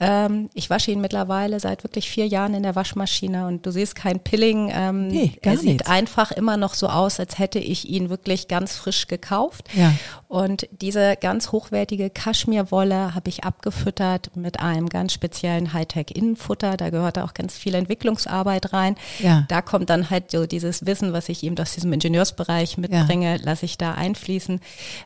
Ähm, 0.00 0.48
ich 0.54 0.70
wasche 0.70 0.90
ihn 0.90 1.02
mittlerweile 1.02 1.60
seit 1.60 1.84
wirklich 1.84 2.08
vier 2.08 2.26
Jahren 2.26 2.54
in 2.54 2.62
der 2.62 2.76
Waschmaschine 2.76 3.46
und 3.46 3.66
du 3.66 3.70
siehst 3.70 3.96
kein 3.96 4.18
Pilling. 4.18 4.72
Ähm, 4.74 5.08
nee, 5.08 5.32
gar 5.42 5.52
er 5.52 5.58
sieht 5.58 5.68
nicht. 5.68 5.88
einfach 5.90 6.32
immer 6.32 6.56
noch 6.56 6.72
so 6.72 6.88
aus, 6.88 7.20
als 7.20 7.38
hätte 7.38 7.58
ich 7.58 7.86
ihn 7.86 8.08
wirklich 8.08 8.48
ganz 8.48 8.76
frisch 8.76 9.08
gekauft. 9.08 9.68
Ja. 9.74 9.92
Und 10.34 10.68
diese 10.72 11.16
ganz 11.20 11.52
hochwertige 11.52 12.10
Kaschmirwolle 12.10 13.14
habe 13.14 13.28
ich 13.28 13.44
abgefunden 13.44 13.74
gefüttert 13.74 14.36
mit 14.36 14.60
einem 14.60 14.88
ganz 14.88 15.12
speziellen 15.12 15.72
Hightech-Innenfutter. 15.72 16.76
Da 16.76 16.90
gehört 16.90 17.18
auch 17.18 17.34
ganz 17.34 17.54
viel 17.54 17.74
Entwicklungsarbeit 17.74 18.72
rein. 18.72 18.96
Ja. 19.18 19.44
Da 19.48 19.60
kommt 19.62 19.90
dann 19.90 20.10
halt 20.10 20.30
so 20.30 20.46
dieses 20.46 20.86
Wissen, 20.86 21.12
was 21.12 21.28
ich 21.28 21.42
eben 21.42 21.58
aus 21.58 21.74
diesem 21.74 21.92
Ingenieursbereich 21.92 22.78
mitbringe, 22.78 23.36
ja. 23.36 23.42
lasse 23.42 23.66
ich 23.66 23.76
da 23.76 23.92
einfließen. 23.92 24.60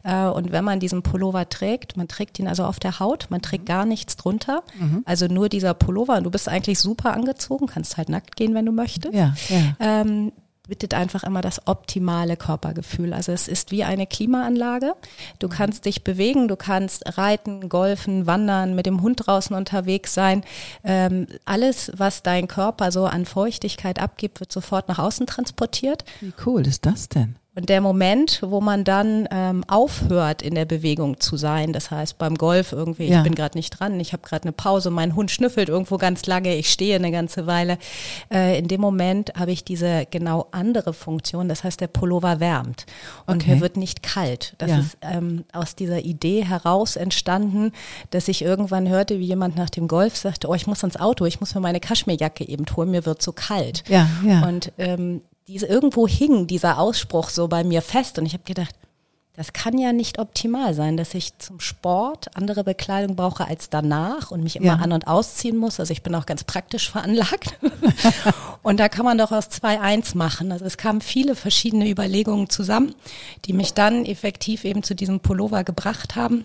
Äh, 0.05 0.27
und 0.27 0.53
wenn 0.53 0.65
man 0.65 0.81
diesen 0.81 1.03
Pullover 1.03 1.49
trägt, 1.49 1.97
man 1.97 2.09
trägt 2.09 2.39
ihn 2.39 2.47
also 2.47 2.65
auf 2.65 2.79
der 2.79 3.01
Haut, 3.01 3.27
man 3.31 3.43
trägt 3.43 3.67
gar 3.67 3.87
nichts 3.87 4.17
drunter, 4.17 4.63
mhm. 4.79 5.03
also 5.07 5.27
nur 5.27 5.49
dieser 5.49 5.75
Pullover 5.75 6.17
und 6.17 6.25
du 6.25 6.31
bist 6.31 6.49
eigentlich 6.49 6.79
super 6.79 7.15
angezogen, 7.15 7.67
kannst 7.67 7.97
halt 7.97 8.09
nackt 8.09 8.37
gehen, 8.37 8.55
wenn 8.55 8.67
du 8.67 8.73
möchtest. 8.73 9.15
Ja, 9.15 9.35
ja. 9.49 9.77
Ähm, 9.81 10.33
bittet 10.69 10.95
einfach 10.95 11.25
immer 11.25 11.41
das 11.41 11.67
optimale 11.67 12.37
Körpergefühl. 12.37 13.13
Also 13.13 13.33
es 13.33 13.49
ist 13.49 13.71
wie 13.71 13.85
eine 13.85 14.07
Klimaanlage. 14.07 14.95
Du 15.39 15.49
mhm. 15.49 15.53
kannst 15.53 15.85
dich 15.85 16.05
bewegen, 16.05 16.47
du 16.49 16.57
kannst 16.57 17.19
reiten, 17.19 17.69
golfen, 17.69 18.27
wandern, 18.27 18.75
mit 18.75 18.87
dem 18.87 19.03
Hund 19.03 19.27
draußen 19.27 19.57
unterwegs 19.57 20.15
sein. 20.15 20.45
Ähm, 20.85 21.27
alles, 21.45 21.91
was 21.97 22.23
dein 22.23 22.49
Körper 22.49 22.93
so 22.93 23.07
an 23.07 23.25
Feuchtigkeit 23.25 23.99
abgibt, 23.99 24.41
wird 24.41 24.53
sofort 24.53 24.89
nach 24.89 24.99
außen 24.99 25.27
transportiert. 25.27 26.05
Wie 26.21 26.33
cool 26.47 26.67
ist 26.67 26.87
das 26.87 27.09
denn? 27.09 27.37
Und 27.59 27.69
der 27.69 27.81
Moment, 27.81 28.39
wo 28.41 28.61
man 28.61 28.85
dann 28.85 29.27
ähm, 29.33 29.65
aufhört, 29.67 30.43
in 30.43 30.55
der 30.55 30.65
Bewegung 30.65 31.19
zu 31.19 31.37
sein, 31.37 31.73
das 31.73 31.91
heißt 31.91 32.17
beim 32.17 32.37
Golf 32.37 32.71
irgendwie, 32.71 33.09
ja. 33.09 33.19
ich 33.19 33.25
bin 33.25 33.35
gerade 33.35 33.59
nicht 33.59 33.71
dran, 33.71 33.99
ich 33.99 34.13
habe 34.13 34.23
gerade 34.23 34.45
eine 34.45 34.53
Pause, 34.53 34.91
mein 34.91 35.17
Hund 35.17 35.33
schnüffelt 35.33 35.69
irgendwo 35.69 35.99
ganz 35.99 36.27
lange, 36.27 36.55
ich 36.55 36.71
stehe 36.71 36.95
eine 36.95 37.11
ganze 37.11 37.49
Weile. 37.49 37.79
Äh, 38.33 38.61
in 38.61 38.69
dem 38.69 38.81
Moment 38.81 39.33
habe 39.37 39.51
ich 39.51 39.65
diese 39.65 40.07
genau 40.09 40.47
andere 40.53 40.93
Funktion, 40.93 41.49
das 41.49 41.65
heißt 41.65 41.81
der 41.81 41.89
Pullover 41.89 42.39
wärmt 42.39 42.87
und 43.27 43.43
okay. 43.43 43.57
mir 43.57 43.61
wird 43.61 43.77
nicht 43.77 44.05
kalt. 44.05 44.55
Das 44.59 44.71
ja. 44.71 44.79
ist 44.79 44.97
ähm, 45.03 45.45
aus 45.53 45.75
dieser 45.75 46.05
Idee 46.05 46.45
heraus 46.45 46.95
entstanden, 46.95 47.73
dass 48.11 48.29
ich 48.29 48.43
irgendwann 48.43 48.89
hörte, 48.89 49.19
wie 49.19 49.27
jemand 49.27 49.57
nach 49.57 49.71
dem 49.71 49.89
Golf 49.89 50.17
sagte, 50.17 50.47
oh, 50.47 50.55
ich 50.55 50.69
muss 50.69 50.85
ans 50.85 50.97
Auto, 50.97 51.25
ich 51.25 51.41
muss 51.41 51.57
mir 51.57 51.61
meine 51.61 51.81
Kaschmirjacke 51.81 52.47
eben 52.47 52.67
holen, 52.77 52.93
mir 52.93 53.05
wird 53.05 53.21
so 53.21 53.33
kalt. 53.33 53.83
Ja, 53.89 54.09
ja. 54.25 54.47
Und 54.47 54.71
ähm, 54.79 55.23
diese 55.49 55.67
irgendwo 55.67 56.07
hing 56.07 56.47
dieser 56.47 56.79
Ausspruch 56.79 57.31
so 57.31 57.49
bei 57.49 57.65
mir 57.65 57.83
fest 57.83 58.19
und 58.19 58.27
ich 58.27 58.35
habe 58.35 58.45
gedacht, 58.45 58.75
das 59.35 59.53
kann 59.53 59.79
ja 59.79 59.93
nicht 59.93 60.19
optimal 60.19 60.75
sein, 60.75 60.97
dass 60.97 61.15
ich 61.15 61.39
zum 61.39 61.61
Sport 61.61 62.37
andere 62.37 62.65
Bekleidung 62.65 63.15
brauche 63.15 63.47
als 63.47 63.71
danach 63.71 64.33
und 64.33 64.43
mich 64.43 64.57
immer 64.57 64.67
Ja. 64.67 64.75
an- 64.75 64.91
und 64.93 65.07
ausziehen 65.07 65.57
muss. 65.57 65.79
Also 65.79 65.93
ich 65.93 66.03
bin 66.03 66.13
auch 66.17 66.27
ganz 66.27 66.43
praktisch 66.43 66.91
veranlagt. 66.91 67.57
und 68.65 68.81
da 68.81 68.89
kann 68.89 69.05
man 69.05 69.17
doch 69.17 69.31
aus 69.31 69.49
zwei 69.49 69.81
eins 69.81 70.17
machen. 70.17 70.51
Also 70.51 70.65
es 70.65 70.77
kamen 70.77 71.01
viele 71.01 71.37
verschiedene 71.37 71.89
Überlegungen 71.89 72.51
zusammen, 72.51 72.97
die 73.45 73.53
mich 73.53 73.75
dann 73.75 74.05
effektiv 74.05 74.65
eben 74.65 74.83
zu 74.83 74.97
diesem 74.97 75.21
Pullover 75.21 75.63
gebracht 75.63 76.17
haben 76.17 76.45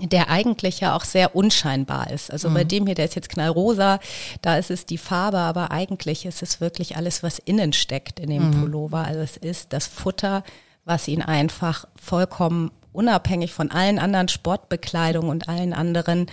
der 0.00 0.28
eigentlich 0.28 0.80
ja 0.80 0.96
auch 0.96 1.04
sehr 1.04 1.36
unscheinbar 1.36 2.10
ist. 2.10 2.30
Also 2.30 2.50
bei 2.50 2.64
dem 2.64 2.86
hier, 2.86 2.96
der 2.96 3.04
ist 3.04 3.14
jetzt 3.14 3.28
knallrosa, 3.28 4.00
da 4.42 4.56
ist 4.56 4.70
es 4.70 4.86
die 4.86 4.98
Farbe, 4.98 5.38
aber 5.38 5.70
eigentlich 5.70 6.26
ist 6.26 6.42
es 6.42 6.60
wirklich 6.60 6.96
alles, 6.96 7.22
was 7.22 7.38
innen 7.38 7.72
steckt 7.72 8.18
in 8.18 8.30
dem 8.30 8.50
Pullover. 8.50 9.04
Also 9.04 9.20
es 9.20 9.36
ist 9.36 9.72
das 9.72 9.86
Futter, 9.86 10.42
was 10.84 11.06
ihn 11.06 11.22
einfach 11.22 11.86
vollkommen 11.94 12.72
unabhängig 12.94 13.52
von 13.52 13.70
allen 13.70 13.98
anderen 13.98 14.28
Sportbekleidungen 14.28 15.28
und 15.30 15.48
allen 15.48 15.72
anderen 15.72 16.26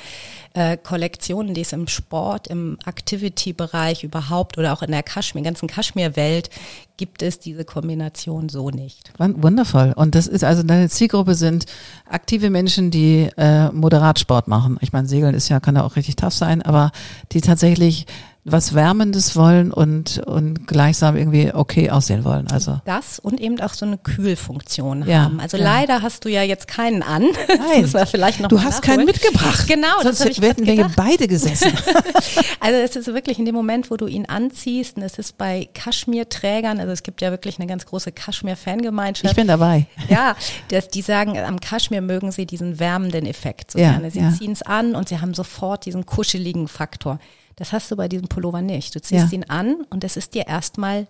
äh, 0.53 0.77
Kollektionen, 0.77 1.53
die 1.53 1.61
es 1.61 1.73
im 1.73 1.87
Sport, 1.87 2.47
im 2.47 2.77
Activity-Bereich 2.85 4.03
überhaupt 4.03 4.57
oder 4.57 4.73
auch 4.73 4.81
in 4.81 4.91
der 4.91 5.03
Kaschmir, 5.03 5.43
ganzen 5.43 5.67
Kaschmir-Welt 5.67 6.49
gibt 6.97 7.23
es 7.23 7.39
diese 7.39 7.65
Kombination 7.65 8.47
so 8.49 8.69
nicht. 8.69 9.11
Wun- 9.17 9.41
Wundervoll. 9.41 9.93
Und 9.95 10.13
das 10.13 10.27
ist 10.27 10.43
also 10.43 10.61
deine 10.61 10.87
Zielgruppe 10.87 11.33
sind 11.33 11.65
aktive 12.07 12.49
Menschen, 12.49 12.91
die 12.91 13.29
äh, 13.37 13.71
moderat 13.71 14.19
Sport 14.19 14.47
machen. 14.47 14.77
Ich 14.81 14.93
meine, 14.93 15.07
Segeln 15.07 15.33
ist 15.33 15.49
ja, 15.49 15.59
kann 15.59 15.75
ja 15.75 15.83
auch 15.83 15.95
richtig 15.95 16.15
tough 16.15 16.33
sein, 16.33 16.61
aber 16.61 16.91
die 17.31 17.41
tatsächlich 17.41 18.05
was 18.43 18.73
Wärmendes 18.73 19.35
wollen 19.35 19.71
und, 19.71 20.17
und 20.25 20.65
gleichsam 20.67 21.15
irgendwie 21.15 21.53
okay 21.53 21.91
aussehen 21.91 22.23
wollen. 22.25 22.47
Also 22.49 22.81
Das 22.85 23.19
und 23.19 23.39
eben 23.39 23.61
auch 23.61 23.73
so 23.73 23.85
eine 23.85 23.99
Kühlfunktion 23.99 25.07
Ja, 25.07 25.25
haben. 25.25 25.39
Also 25.39 25.57
ja. 25.57 25.63
leider 25.63 26.01
hast 26.01 26.25
du 26.25 26.29
ja 26.29 26.41
jetzt 26.41 26.67
keinen 26.67 27.03
an. 27.03 27.25
Das 27.47 27.57
Nein. 27.59 27.93
wir 27.93 28.05
vielleicht 28.07 28.39
noch 28.39 28.49
du 28.49 28.61
hast 28.63 28.81
keinen 28.81 29.05
nachholen. 29.05 29.21
mitgebracht. 29.21 29.67
Genau, 29.67 29.87
das 30.03 30.17
Sonst 30.19 30.37
ich 30.37 30.41
hätten 30.41 30.65
wir 30.65 30.89
beide 30.95 31.27
gesessen. 31.27 31.71
Also 32.59 32.77
es 32.77 32.95
ist 32.95 33.07
wirklich 33.07 33.39
in 33.39 33.45
dem 33.45 33.55
Moment, 33.55 33.89
wo 33.89 33.97
du 33.97 34.05
ihn 34.07 34.25
anziehst, 34.27 34.97
und 34.97 35.03
es 35.03 35.17
ist 35.17 35.37
bei 35.37 35.67
Kaschmir-Trägern, 35.73 36.79
also 36.79 36.91
es 36.91 37.01
gibt 37.03 37.21
ja 37.21 37.31
wirklich 37.31 37.57
eine 37.57 37.67
ganz 37.67 37.85
große 37.85 38.11
Kaschmir-Fangemeinschaft. 38.11 39.31
Ich 39.31 39.35
bin 39.35 39.47
dabei. 39.47 39.87
Ja, 40.09 40.35
das, 40.69 40.89
die 40.89 41.01
sagen, 41.01 41.37
am 41.37 41.59
Kaschmir 41.59 42.01
mögen 42.01 42.31
sie 42.31 42.45
diesen 42.45 42.79
wärmenden 42.79 43.25
Effekt 43.25 43.71
so 43.71 43.79
Ja, 43.79 43.91
gerne. 43.93 44.11
Sie 44.11 44.29
ziehen 44.37 44.51
es 44.51 44.61
an 44.61 44.95
und 44.95 45.09
sie 45.09 45.19
haben 45.19 45.33
sofort 45.33 45.85
diesen 45.85 46.05
kuscheligen 46.05 46.67
Faktor. 46.67 47.19
Das 47.55 47.73
hast 47.73 47.89
du 47.91 47.95
bei 47.95 48.07
diesem 48.07 48.27
Pullover 48.27 48.61
nicht. 48.61 48.95
Du 48.95 49.01
ziehst 49.01 49.31
Ja. 49.31 49.37
ihn 49.37 49.45
an 49.49 49.85
und 49.89 50.03
es 50.03 50.17
ist 50.17 50.33
dir 50.33 50.47
erstmal 50.47 51.07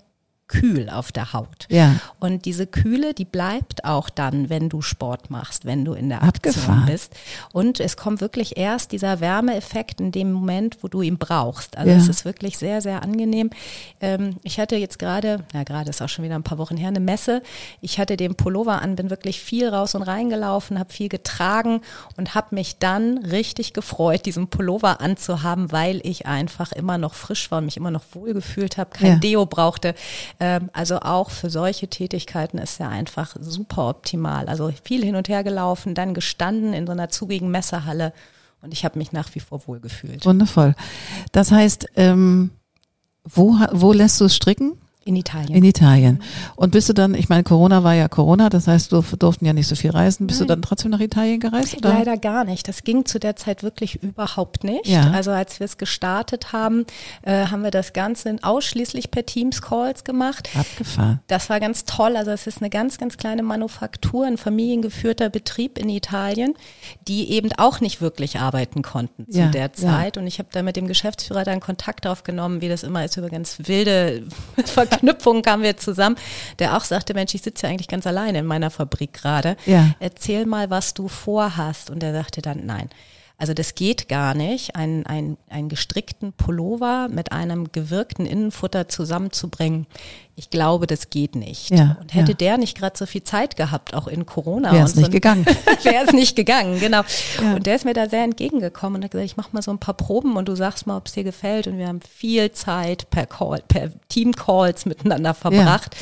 kühl 0.51 0.89
auf 0.89 1.11
der 1.13 1.31
Haut. 1.33 1.65
Ja. 1.69 1.95
Und 2.19 2.43
diese 2.45 2.67
Kühle, 2.67 3.13
die 3.13 3.23
bleibt 3.25 3.85
auch 3.85 4.09
dann, 4.09 4.49
wenn 4.49 4.67
du 4.67 4.81
Sport 4.81 5.29
machst, 5.29 5.63
wenn 5.65 5.85
du 5.85 5.93
in 5.93 6.09
der 6.09 6.23
Abgefahren. 6.23 6.79
Aktion 6.79 6.85
bist. 6.85 7.15
Und 7.53 7.79
es 7.79 7.95
kommt 7.95 8.19
wirklich 8.19 8.57
erst 8.57 8.91
dieser 8.91 9.21
Wärmeeffekt 9.21 10.01
in 10.01 10.11
dem 10.11 10.33
Moment, 10.33 10.77
wo 10.81 10.87
du 10.89 11.01
ihn 11.01 11.17
brauchst. 11.17 11.77
Also 11.77 11.89
Ja. 11.91 11.97
es 11.97 12.09
ist 12.09 12.25
wirklich 12.25 12.57
sehr, 12.57 12.81
sehr 12.81 13.01
angenehm. 13.01 13.49
Ähm, 14.01 14.35
ich 14.43 14.59
hatte 14.59 14.75
jetzt 14.75 14.99
gerade, 14.99 15.43
na 15.53 15.63
gerade 15.63 15.89
ist 15.89 16.01
auch 16.01 16.09
schon 16.09 16.25
wieder 16.25 16.35
ein 16.35 16.43
paar 16.43 16.57
Wochen 16.57 16.75
her, 16.77 16.89
eine 16.89 16.99
Messe. 16.99 17.41
Ich 17.79 17.97
hatte 17.97 18.17
den 18.17 18.35
Pullover 18.35 18.81
an, 18.81 18.95
bin 18.97 19.09
wirklich 19.09 19.39
viel 19.39 19.69
raus 19.69 19.95
und 19.95 20.01
reingelaufen, 20.03 20.77
habe 20.79 20.91
viel 20.91 21.07
getragen 21.09 21.81
und 22.17 22.35
habe 22.35 22.53
mich 22.55 22.77
dann 22.77 23.19
richtig 23.19 23.71
gefreut, 23.73 24.25
diesen 24.25 24.47
Pullover 24.47 24.99
anzuhaben, 24.99 25.71
weil 25.71 26.01
ich 26.03 26.25
einfach 26.25 26.73
immer 26.73 26.97
noch 26.97 27.13
frisch 27.13 27.49
war 27.51 27.59
und 27.59 27.65
mich 27.65 27.77
immer 27.77 27.91
noch 27.91 28.03
wohl 28.13 28.33
gefühlt 28.33 28.77
habe, 28.77 28.89
kein 28.91 29.07
Ja. 29.13 29.15
Deo 29.15 29.45
brauchte. 29.45 29.95
Ähm, 30.41 30.71
also 30.73 30.99
auch 31.01 31.29
für 31.29 31.51
solche 31.51 31.87
Tätigkeiten 31.87 32.57
ist 32.57 32.79
er 32.79 32.89
einfach 32.89 33.35
super 33.39 33.87
optimal. 33.87 34.47
Also 34.47 34.73
viel 34.83 35.05
hin 35.05 35.15
und 35.15 35.29
her 35.29 35.43
gelaufen, 35.43 35.93
dann 35.93 36.15
gestanden 36.15 36.73
in 36.73 36.87
so 36.87 36.91
einer 36.91 37.09
zugigen 37.09 37.51
Messehalle 37.51 38.11
und 38.63 38.73
ich 38.73 38.83
habe 38.83 38.97
mich 38.97 39.11
nach 39.11 39.33
wie 39.35 39.39
vor 39.39 39.67
wohl 39.67 39.79
gefühlt. 39.79 40.25
Wundervoll. 40.25 40.75
Das 41.31 41.51
heißt, 41.51 41.89
ähm, 41.95 42.49
wo, 43.23 43.55
wo 43.71 43.93
lässt 43.93 44.19
du 44.19 44.25
es 44.25 44.35
stricken? 44.35 44.73
In 45.03 45.15
Italien. 45.15 45.55
In 45.55 45.63
Italien. 45.63 46.21
Und 46.55 46.71
bist 46.73 46.87
du 46.87 46.93
dann, 46.93 47.15
ich 47.15 47.27
meine, 47.27 47.41
Corona 47.41 47.83
war 47.83 47.95
ja 47.95 48.07
Corona, 48.07 48.49
das 48.49 48.67
heißt, 48.67 48.91
du 48.91 49.01
durften 49.01 49.45
ja 49.47 49.53
nicht 49.53 49.65
so 49.65 49.75
viel 49.75 49.89
reisen. 49.89 50.27
Bist 50.27 50.41
du 50.41 50.45
dann 50.45 50.61
trotzdem 50.61 50.91
nach 50.91 50.99
Italien 50.99 51.39
gereist? 51.39 51.75
Oder? 51.77 51.89
Leider 51.89 52.17
gar 52.17 52.43
nicht. 52.43 52.67
Das 52.67 52.83
ging 52.83 53.03
zu 53.05 53.19
der 53.19 53.35
Zeit 53.35 53.63
wirklich 53.63 54.03
überhaupt 54.03 54.63
nicht. 54.63 54.85
Ja. 54.85 55.09
Also 55.09 55.31
als 55.31 55.59
wir 55.59 55.65
es 55.65 55.79
gestartet 55.79 56.53
haben, 56.53 56.85
äh, 57.23 57.47
haben 57.47 57.63
wir 57.63 57.71
das 57.71 57.93
Ganze 57.93 58.35
ausschließlich 58.43 59.09
per 59.09 59.25
Teams-Calls 59.25 60.03
gemacht. 60.03 60.49
Abgefahren. 60.55 61.19
Das 61.25 61.49
war 61.49 61.59
ganz 61.59 61.85
toll. 61.85 62.15
Also 62.15 62.29
es 62.29 62.45
ist 62.45 62.59
eine 62.59 62.69
ganz, 62.69 62.99
ganz 62.99 63.17
kleine 63.17 63.41
Manufaktur, 63.41 64.27
ein 64.27 64.37
familiengeführter 64.37 65.29
Betrieb 65.29 65.79
in 65.79 65.89
Italien, 65.89 66.53
die 67.07 67.31
eben 67.31 67.49
auch 67.57 67.81
nicht 67.81 68.01
wirklich 68.01 68.39
arbeiten 68.39 68.83
konnten 68.83 69.25
zu 69.31 69.39
Ja, 69.39 69.47
der 69.47 69.63
ja. 69.63 69.73
Zeit. 69.73 70.17
Und 70.17 70.27
ich 70.27 70.37
habe 70.37 70.49
da 70.51 70.61
mit 70.61 70.75
dem 70.75 70.85
Geschäftsführer 70.85 71.43
dann 71.43 71.59
Kontakt 71.59 72.05
aufgenommen, 72.05 72.61
wie 72.61 72.69
das 72.69 72.83
immer 72.83 73.03
ist, 73.03 73.17
über 73.17 73.29
ganz 73.29 73.57
wilde 73.65 74.27
Verknüpfungen 74.91 75.41
kamen 75.41 75.63
wir 75.63 75.77
zusammen, 75.77 76.17
der 76.59 76.75
auch 76.75 76.83
sagte, 76.83 77.13
Mensch, 77.13 77.33
ich 77.33 77.41
sitze 77.41 77.65
ja 77.65 77.71
eigentlich 77.71 77.87
ganz 77.87 78.05
alleine 78.05 78.39
in 78.39 78.45
meiner 78.45 78.69
Fabrik 78.69 79.13
gerade. 79.13 79.55
Ja. 79.65 79.95
Erzähl 79.99 80.45
mal, 80.45 80.69
was 80.69 80.93
du 80.93 81.07
vorhast. 81.07 81.89
Und 81.89 82.03
er 82.03 82.13
sagte 82.13 82.41
dann, 82.41 82.65
nein. 82.65 82.89
Also 83.41 83.55
das 83.55 83.73
geht 83.73 84.07
gar 84.07 84.35
nicht, 84.35 84.75
einen, 84.75 85.03
einen, 85.07 85.35
einen 85.49 85.67
gestrickten 85.67 86.31
Pullover 86.31 87.07
mit 87.09 87.31
einem 87.31 87.71
gewirkten 87.71 88.27
Innenfutter 88.27 88.87
zusammenzubringen. 88.87 89.87
Ich 90.35 90.51
glaube, 90.51 90.85
das 90.85 91.09
geht 91.09 91.35
nicht. 91.35 91.71
Ja, 91.71 91.97
und 91.99 92.13
hätte 92.13 92.33
ja. 92.33 92.37
der 92.37 92.57
nicht 92.59 92.77
gerade 92.77 92.95
so 92.95 93.07
viel 93.07 93.23
Zeit 93.23 93.55
gehabt, 93.55 93.95
auch 93.95 94.05
in 94.05 94.27
Corona. 94.27 94.71
Wäre 94.71 94.85
es 94.85 94.93
so 94.93 94.99
nicht 94.99 95.11
gegangen. 95.11 95.47
Wäre 95.81 96.05
es 96.05 96.13
nicht 96.13 96.35
gegangen, 96.35 96.79
genau. 96.79 97.01
Ja. 97.41 97.55
Und 97.55 97.65
der 97.65 97.77
ist 97.77 97.83
mir 97.83 97.95
da 97.95 98.07
sehr 98.07 98.25
entgegengekommen 98.25 98.97
und 98.97 99.05
hat 99.05 99.09
gesagt, 99.09 99.31
ich 99.31 99.37
mache 99.37 99.49
mal 99.53 99.63
so 99.63 99.71
ein 99.71 99.79
paar 99.79 99.95
Proben 99.95 100.37
und 100.37 100.47
du 100.47 100.53
sagst 100.53 100.85
mal, 100.85 100.97
ob 100.97 101.07
es 101.07 101.13
dir 101.13 101.23
gefällt. 101.23 101.65
Und 101.65 101.79
wir 101.79 101.87
haben 101.87 102.01
viel 102.01 102.51
Zeit 102.51 103.09
per 103.09 103.25
Call, 103.25 103.63
per 103.67 103.89
Team-Calls 104.09 104.85
miteinander 104.85 105.33
verbracht. 105.33 105.95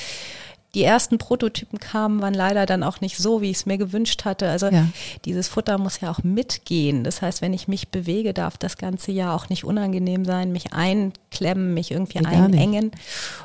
Die 0.75 0.83
ersten 0.83 1.17
Prototypen 1.17 1.79
kamen, 1.79 2.21
waren 2.21 2.35
leider 2.35 2.67
dann 2.67 2.83
auch 2.83 3.01
nicht 3.01 3.17
so, 3.17 3.41
wie 3.41 3.49
ich 3.49 3.57
es 3.57 3.65
mir 3.65 3.79
gewünscht 3.79 4.23
hatte. 4.25 4.49
Also 4.49 4.67
Ja. 4.67 4.85
dieses 5.25 5.47
Futter 5.47 5.79
muss 5.79 5.99
ja 5.99 6.11
auch 6.11 6.21
mitgehen. 6.23 7.03
Das 7.03 7.23
heißt, 7.23 7.41
wenn 7.41 7.53
ich 7.53 7.67
mich 7.67 7.89
bewege, 7.89 8.35
darf 8.35 8.55
das 8.57 8.77
ganze 8.77 9.11
ja 9.11 9.33
auch 9.33 9.49
nicht 9.49 9.63
unangenehm 9.63 10.25
sein, 10.25 10.51
mich 10.51 10.71
einklemmen, 10.73 11.73
mich 11.73 11.89
irgendwie 11.89 12.19
Nee, 12.19 12.27
einengen. 12.27 12.91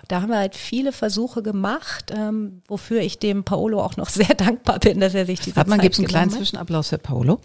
Da 0.08 0.20
haben 0.20 0.28
wir 0.28 0.36
halt 0.36 0.54
viele 0.54 0.92
Versuche 0.92 1.42
gemacht, 1.42 2.12
ähm, 2.14 2.60
wofür 2.68 3.00
ich 3.00 3.18
dem 3.18 3.42
Paolo 3.44 3.80
auch 3.82 3.96
noch 3.96 4.08
sehr 4.10 4.34
dankbar 4.34 4.78
bin, 4.80 5.00
dass 5.00 5.14
er 5.14 5.24
sich 5.24 5.40
diese 5.40 5.56
Hat 5.56 5.66
man, 5.66 5.80
gibt 5.80 5.94
es 5.94 5.98
einen 6.00 6.08
kleinen 6.08 6.30
hat. 6.30 6.36
Zwischenapplaus 6.38 6.90
für 6.90 6.98
Paolo? 6.98 7.40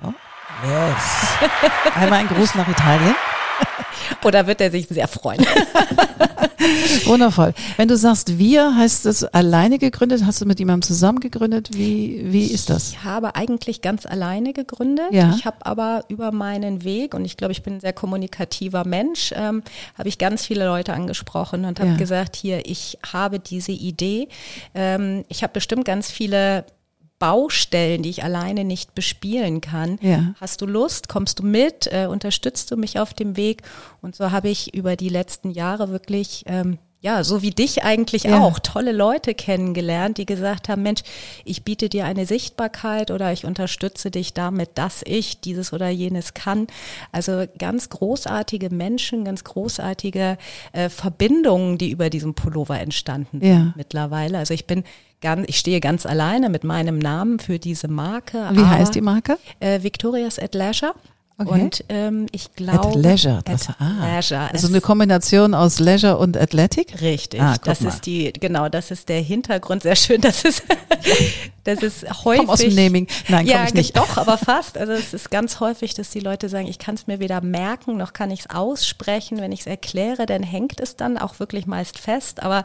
So. 0.00 0.14
Yes. 0.64 1.50
Einmal 1.96 2.20
ein 2.20 2.28
Gruß 2.28 2.54
nach 2.54 2.68
Italien. 2.68 3.14
Oder 4.24 4.46
wird 4.46 4.60
er 4.60 4.70
sich 4.70 4.86
sehr 4.88 5.08
freuen? 5.08 5.44
Wundervoll. 7.04 7.54
Wenn 7.76 7.88
du 7.88 7.96
sagst 7.96 8.38
wir, 8.38 8.74
heißt 8.76 9.06
das 9.06 9.24
alleine 9.24 9.78
gegründet? 9.78 10.22
Hast 10.24 10.40
du 10.40 10.46
mit 10.46 10.58
jemandem 10.58 10.82
zusammen 10.82 11.20
gegründet? 11.20 11.70
Wie, 11.72 12.20
wie 12.32 12.46
ist 12.46 12.70
das? 12.70 12.90
Ich 12.90 13.04
habe 13.04 13.34
eigentlich 13.36 13.82
ganz 13.82 14.06
alleine 14.06 14.52
gegründet. 14.52 15.06
Ja. 15.12 15.34
Ich 15.36 15.44
habe 15.44 15.58
aber 15.64 16.04
über 16.08 16.32
meinen 16.32 16.82
Weg, 16.84 17.14
und 17.14 17.24
ich 17.24 17.36
glaube, 17.36 17.52
ich 17.52 17.62
bin 17.62 17.74
ein 17.74 17.80
sehr 17.80 17.92
kommunikativer 17.92 18.84
Mensch, 18.86 19.32
ähm, 19.36 19.62
habe 19.96 20.08
ich 20.08 20.18
ganz 20.18 20.44
viele 20.46 20.66
Leute 20.66 20.92
angesprochen 20.92 21.64
und 21.64 21.78
habe 21.80 21.90
Ja. 21.90 21.96
gesagt, 21.96 22.36
hier, 22.36 22.66
ich 22.66 22.98
habe 23.12 23.38
diese 23.38 23.72
Idee. 23.72 24.28
Ähm, 24.74 25.24
ich 25.28 25.42
habe 25.42 25.52
bestimmt 25.52 25.84
ganz 25.84 26.10
viele 26.10 26.64
Baustellen, 27.18 28.02
die 28.02 28.10
ich 28.10 28.24
alleine 28.24 28.64
nicht 28.64 28.94
bespielen 28.94 29.60
kann. 29.60 29.98
Ja. 30.02 30.34
Hast 30.40 30.60
du 30.60 30.66
Lust? 30.66 31.08
Kommst 31.08 31.38
du 31.38 31.44
mit? 31.44 31.86
Äh, 31.90 32.06
unterstützt 32.06 32.70
du 32.70 32.76
mich 32.76 32.98
auf 32.98 33.14
dem 33.14 33.36
Weg? 33.36 33.62
Und 34.02 34.14
so 34.14 34.30
habe 34.30 34.48
ich 34.48 34.74
über 34.74 34.96
die 34.96 35.08
letzten 35.08 35.50
Jahre 35.50 35.90
wirklich, 35.90 36.44
ähm, 36.46 36.78
ja, 37.00 37.22
so 37.22 37.42
wie 37.42 37.50
dich 37.50 37.84
eigentlich 37.84 38.24
Ja. 38.24 38.40
auch, 38.40 38.58
tolle 38.58 38.90
Leute 38.92 39.34
kennengelernt, 39.34 40.18
die 40.18 40.26
gesagt 40.26 40.68
haben, 40.68 40.82
Mensch, 40.82 41.02
ich 41.44 41.62
biete 41.62 41.88
dir 41.88 42.04
eine 42.04 42.26
Sichtbarkeit 42.26 43.10
oder 43.10 43.32
ich 43.32 43.44
unterstütze 43.44 44.10
dich 44.10 44.32
damit, 44.34 44.70
dass 44.74 45.02
ich 45.04 45.40
dieses 45.40 45.72
oder 45.72 45.88
jenes 45.88 46.34
kann. 46.34 46.66
Also 47.12 47.44
ganz 47.58 47.90
großartige 47.90 48.70
Menschen, 48.70 49.24
ganz 49.24 49.44
großartige 49.44 50.38
äh, 50.72 50.88
Verbindungen, 50.88 51.78
die 51.78 51.90
über 51.90 52.10
diesen 52.10 52.34
Pullover 52.34 52.80
entstanden 52.80 53.40
sind 53.40 53.48
Ja. 53.48 53.72
mittlerweile. 53.76 54.38
Also 54.38 54.54
ich 54.54 54.66
bin 54.66 54.82
ganz, 55.20 55.44
ich 55.48 55.58
stehe 55.58 55.80
ganz 55.80 56.06
alleine 56.06 56.48
mit 56.50 56.64
meinem 56.64 56.98
Namen 56.98 57.38
für 57.38 57.58
diese 57.58 57.88
Marke. 57.88 58.48
Wie 58.52 58.64
heißt 58.64 58.94
die 58.94 59.00
Marke? 59.00 59.38
Äh, 59.60 59.82
Victoria's 59.82 60.38
at 60.38 60.54
Leisure. 60.54 60.94
Okay. 61.38 61.50
Und 61.62 61.84
ähm, 61.90 62.26
ich 62.32 62.54
glaube. 62.54 62.88
At 62.88 62.94
Leisure. 62.94 63.40
Das, 63.44 63.68
at 63.68 63.76
ah. 63.78 63.92
Leisure. 64.00 64.40
Also 64.52 64.66
Es- 64.68 64.72
eine 64.72 64.80
Kombination 64.80 65.52
aus 65.52 65.78
Leisure 65.78 66.16
und 66.16 66.34
Athletic? 66.36 67.02
Richtig, 67.02 67.40
Ah, 67.42 67.56
das 67.62 67.82
mal. 67.82 67.90
ist 67.90 68.06
die, 68.06 68.32
genau, 68.32 68.70
das 68.70 68.90
ist 68.90 69.10
der 69.10 69.20
Hintergrund. 69.20 69.82
Sehr 69.82 69.96
schön, 69.96 70.22
das 70.22 70.44
ist, 70.44 70.62
das 71.64 71.82
ist 71.82 72.24
häufig. 72.24 72.40
Komm 72.46 72.50
aus 72.50 72.60
dem 72.60 72.74
Naming. 72.74 73.06
Nein, 73.28 73.44
komm 73.44 73.54
ja, 73.54 73.64
ich 73.64 73.74
nicht. 73.74 73.96
doch, 73.98 74.16
aber 74.16 74.38
fast. 74.38 74.78
Also 74.78 74.92
es 74.92 75.12
ist 75.12 75.30
ganz 75.30 75.60
häufig, 75.60 75.92
dass 75.92 76.08
die 76.08 76.20
Leute 76.20 76.48
sagen, 76.48 76.68
ich 76.68 76.78
kann 76.78 76.94
es 76.94 77.06
mir 77.06 77.20
weder 77.20 77.42
merken, 77.42 77.98
noch 77.98 78.14
kann 78.14 78.30
ich 78.30 78.40
es 78.40 78.50
aussprechen. 78.50 79.36
Wenn 79.38 79.52
ich 79.52 79.60
es 79.60 79.66
erkläre, 79.66 80.24
dann 80.24 80.42
hängt 80.42 80.80
es 80.80 80.96
dann 80.96 81.18
auch 81.18 81.38
wirklich 81.38 81.66
meist 81.66 81.98
fest. 81.98 82.42
Aber 82.42 82.64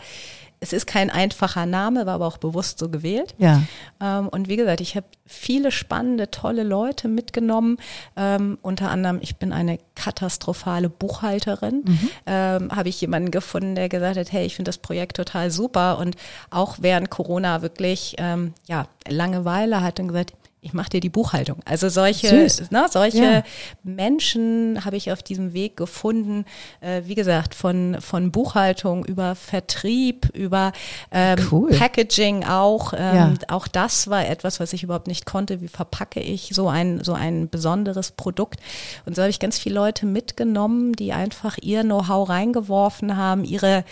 es 0.64 0.74
ist 0.74 0.86
kein 0.86 1.10
einfacher 1.10 1.66
Name, 1.66 2.06
war 2.06 2.14
aber 2.14 2.28
auch 2.28 2.38
bewusst 2.38 2.78
so 2.78 2.88
gewählt. 2.88 3.34
Ja. 3.40 3.64
Ähm, 4.00 4.30
und 4.30 4.48
wie 4.48 4.58
gesagt, 4.58 4.80
ich 4.80 4.96
habe 4.96 5.08
viele 5.26 5.72
spannende, 5.72 6.30
tolle 6.30 6.62
Leute 6.62 7.08
mitgenommen. 7.08 7.78
Ähm, 8.16 8.60
unter 8.62 8.92
anderem, 8.92 9.18
ich 9.22 9.38
bin 9.38 9.54
eine 9.54 9.80
katastrophale 9.96 10.88
Buchhalterin. 10.88 11.84
Mhm. 11.84 12.10
Ähm, 12.28 12.76
habe 12.76 12.90
ich 12.90 13.02
jemanden 13.02 13.32
gefunden, 13.32 13.74
der 13.74 13.90
gesagt 13.90 14.18
hat, 14.18 14.32
hey, 14.32 14.46
ich 14.46 14.56
finde 14.56 14.70
das 14.70 14.78
Projekt 14.78 15.18
total 15.18 15.50
super. 15.50 15.98
Und 15.98 16.16
auch 16.52 16.78
während 16.80 17.10
Corona 17.10 17.64
wirklich 17.64 18.16
ähm, 18.20 18.54
ja 18.68 18.86
Langeweile 19.08 19.82
hat 19.82 20.00
und 20.00 20.10
gesagt, 20.10 20.34
ich 20.64 20.74
mache 20.74 20.92
dir 20.92 21.00
die 21.00 21.10
Buchhaltung. 21.10 21.58
Also 21.66 21.90
solche, 21.90 22.48
ne, 22.70 22.86
solche 22.88 23.24
ja. 23.24 23.44
Menschen 23.82 24.86
habe 24.86 24.96
ich 24.96 25.12
auf 25.12 25.24
diesem 25.24 25.54
Weg 25.54 25.76
gefunden. 25.76 26.46
Äh, 26.82 27.02
wie 27.06 27.16
gesagt, 27.16 27.56
von, 27.56 27.98
von 28.00 28.32
Buchhaltung 28.32 29.04
über 29.04 29.34
Vertrieb, 29.34 30.30
über 30.36 30.72
ähm, 31.12 31.40
cool. 31.52 31.72
Packaging 31.72 32.44
auch. 32.44 32.94
Ähm, 32.94 33.16
ja. 33.16 33.34
Auch 33.48 33.68
das 33.68 34.08
war 34.08 34.28
etwas, 34.28 34.60
was 34.60 34.72
ich 34.74 34.84
überhaupt 34.84 35.08
nicht 35.08 35.26
konnte. 35.26 35.62
Wie 35.62 35.68
verpacke 35.68 36.20
ich 36.20 36.52
so 36.54 36.70
ein, 36.70 37.04
so 37.04 37.14
ein 37.14 37.50
besonderes 37.50 38.12
Produkt? 38.12 38.60
Und 39.08 39.16
so 39.16 39.24
habe 39.24 39.32
ich 39.32 39.40
ganz 39.40 39.58
viele 39.58 39.74
Leute 39.74 40.06
mitgenommen, 40.06 40.94
die 40.94 41.12
einfach 41.12 41.58
ihr 41.60 41.82
Know-how 41.82 42.30
reingeworfen 42.30 43.18
haben, 43.18 43.46
ihre 43.46 43.84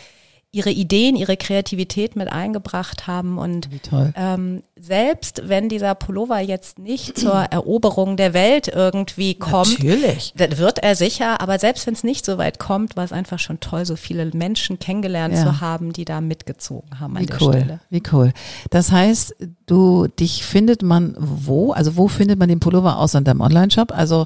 ihre 0.51 0.71
Ideen, 0.71 1.15
ihre 1.15 1.37
Kreativität 1.37 2.15
mit 2.15 2.31
eingebracht 2.31 3.05
haben. 3.05 3.37
Und 3.37 3.69
ähm, 4.15 4.63
selbst 4.75 5.43
wenn 5.45 5.69
dieser 5.69 5.93
Pullover 5.93 6.39
jetzt 6.39 6.79
nicht 6.79 7.19
zur 7.19 7.33
Eroberung 7.51 8.17
der 8.17 8.33
Welt 8.33 8.67
irgendwie 8.67 9.35
kommt, 9.35 9.83
Natürlich. 9.83 10.33
dann 10.35 10.57
wird 10.57 10.79
er 10.79 10.95
sicher, 10.95 11.39
aber 11.39 11.59
selbst 11.59 11.85
wenn 11.85 11.93
es 11.93 12.03
nicht 12.03 12.25
so 12.25 12.39
weit 12.39 12.57
kommt, 12.57 12.97
war 12.97 13.03
es 13.03 13.11
einfach 13.11 13.37
schon 13.37 13.59
toll, 13.59 13.85
so 13.85 13.95
viele 13.95 14.25
Menschen 14.33 14.79
kennengelernt 14.79 15.35
ja. 15.35 15.43
zu 15.43 15.61
haben, 15.61 15.93
die 15.93 16.05
da 16.05 16.19
mitgezogen 16.19 16.99
haben 16.99 17.15
an 17.17 17.23
Wie 17.23 17.27
der 17.27 17.41
cool. 17.41 17.53
Stelle. 17.53 17.79
Wie 17.91 18.03
cool. 18.11 18.33
Das 18.71 18.91
heißt, 18.91 19.35
du, 19.67 20.07
dich 20.07 20.43
findet 20.43 20.81
man 20.81 21.15
wo? 21.19 21.73
Also 21.73 21.95
wo 21.95 22.07
findet 22.07 22.39
man 22.39 22.49
den 22.49 22.59
Pullover 22.59 22.97
außer 22.97 23.19
in 23.19 23.23
deinem 23.23 23.41
Online-Shop? 23.41 23.91
Also 23.95 24.25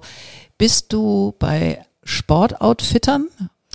bist 0.58 0.94
du 0.94 1.36
bei 1.38 1.84
Sportoutfittern 2.06 3.27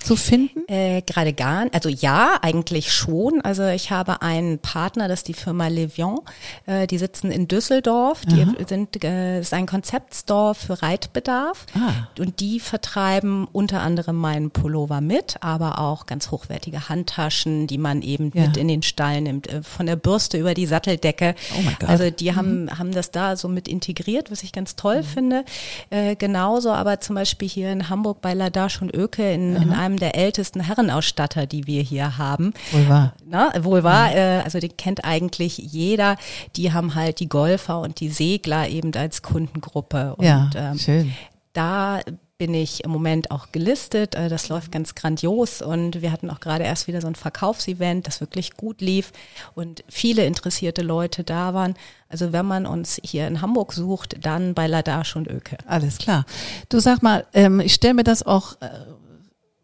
zu 0.02 0.16
finden? 0.16 0.66
Äh, 0.68 1.02
Gerade 1.02 1.32
gar, 1.32 1.66
also 1.72 1.88
ja, 1.88 2.38
eigentlich 2.42 2.92
schon. 2.92 3.40
Also 3.42 3.66
ich 3.66 3.90
habe 3.90 4.22
einen 4.22 4.58
Partner, 4.58 5.08
das 5.08 5.20
ist 5.20 5.28
die 5.28 5.34
Firma 5.34 5.68
Levion. 5.68 6.20
Äh, 6.66 6.86
die 6.86 6.98
sitzen 6.98 7.30
in 7.30 7.48
Düsseldorf. 7.48 8.22
Die 8.26 8.42
Aha. 8.42 8.54
sind 8.66 9.02
äh, 9.04 9.40
ist 9.40 9.52
ein 9.54 9.66
Konzeptstore 9.66 10.54
für 10.54 10.82
Reitbedarf 10.82 11.66
ah. 11.74 12.08
und 12.18 12.40
die 12.40 12.60
vertreiben 12.60 13.46
unter 13.52 13.80
anderem 13.82 14.16
meinen 14.16 14.50
Pullover 14.50 15.00
mit, 15.00 15.36
aber 15.40 15.78
auch 15.78 16.06
ganz 16.06 16.30
hochwertige 16.30 16.88
Handtaschen, 16.88 17.66
die 17.66 17.78
man 17.78 18.02
eben 18.02 18.30
ja. 18.34 18.46
mit 18.46 18.56
in 18.56 18.68
den 18.68 18.82
Stall 18.82 19.20
nimmt, 19.20 19.48
äh, 19.48 19.62
von 19.62 19.86
der 19.86 19.96
Bürste 19.96 20.38
über 20.38 20.54
die 20.54 20.66
Satteldecke. 20.66 21.34
Oh 21.56 21.62
mein 21.62 21.76
Gott. 21.78 21.88
Also 21.88 22.10
die 22.10 22.34
haben 22.34 22.64
mhm. 22.64 22.78
haben 22.78 22.92
das 22.92 23.10
da 23.10 23.36
so 23.36 23.48
mit 23.48 23.68
integriert, 23.68 24.30
was 24.30 24.42
ich 24.42 24.52
ganz 24.52 24.76
toll 24.76 24.98
mhm. 24.98 25.04
finde. 25.04 25.44
Äh, 25.90 26.16
genauso, 26.16 26.70
aber 26.72 27.00
zum 27.00 27.14
Beispiel 27.14 27.48
hier 27.48 27.72
in 27.72 27.88
Hamburg 27.88 28.20
bei 28.20 28.34
Ladash 28.34 28.80
und 28.80 28.94
Öke 28.94 29.32
in, 29.32 29.56
in 29.56 29.72
einem 29.72 29.87
einem 29.88 29.98
der 29.98 30.14
ältesten 30.14 30.60
Herrenausstatter, 30.60 31.46
die 31.46 31.66
wir 31.66 31.82
hier 31.82 32.18
haben. 32.18 32.52
Wohl 32.72 32.88
wahr. 32.88 33.14
Na, 33.26 33.52
wohl 33.64 33.82
wahr, 33.82 34.14
äh, 34.14 34.42
also 34.44 34.60
den 34.60 34.76
kennt 34.76 35.04
eigentlich 35.04 35.58
jeder. 35.58 36.16
Die 36.56 36.72
haben 36.72 36.94
halt 36.94 37.20
die 37.20 37.28
Golfer 37.28 37.80
und 37.80 38.00
die 38.00 38.10
Segler 38.10 38.68
eben 38.68 38.94
als 38.94 39.22
Kundengruppe. 39.22 40.14
Und, 40.16 40.24
ja, 40.24 40.50
ähm, 40.54 40.78
schön. 40.78 41.12
Da 41.52 42.00
bin 42.38 42.54
ich 42.54 42.84
im 42.84 42.92
Moment 42.92 43.32
auch 43.32 43.50
gelistet. 43.50 44.14
Äh, 44.14 44.28
das 44.28 44.48
läuft 44.48 44.70
ganz 44.70 44.94
grandios 44.94 45.60
und 45.60 46.00
wir 46.00 46.12
hatten 46.12 46.30
auch 46.30 46.40
gerade 46.40 46.64
erst 46.64 46.86
wieder 46.86 47.00
so 47.00 47.08
ein 47.08 47.16
Verkaufsevent, 47.16 48.06
das 48.06 48.20
wirklich 48.20 48.56
gut 48.56 48.80
lief 48.80 49.12
und 49.54 49.82
viele 49.88 50.24
interessierte 50.24 50.82
Leute 50.82 51.24
da 51.24 51.52
waren. 51.52 51.74
Also 52.08 52.32
wenn 52.32 52.46
man 52.46 52.64
uns 52.64 53.00
hier 53.02 53.26
in 53.26 53.42
Hamburg 53.42 53.72
sucht, 53.72 54.16
dann 54.24 54.54
bei 54.54 54.68
Ladash 54.68 55.16
und 55.16 55.26
Öke. 55.26 55.58
Alles 55.66 55.98
klar. 55.98 56.24
Du 56.68 56.78
sag 56.78 57.02
mal, 57.02 57.26
ähm, 57.34 57.58
ich 57.58 57.74
stelle 57.74 57.94
mir 57.94 58.04
das 58.04 58.22
auch 58.22 58.52
äh, 58.60 58.68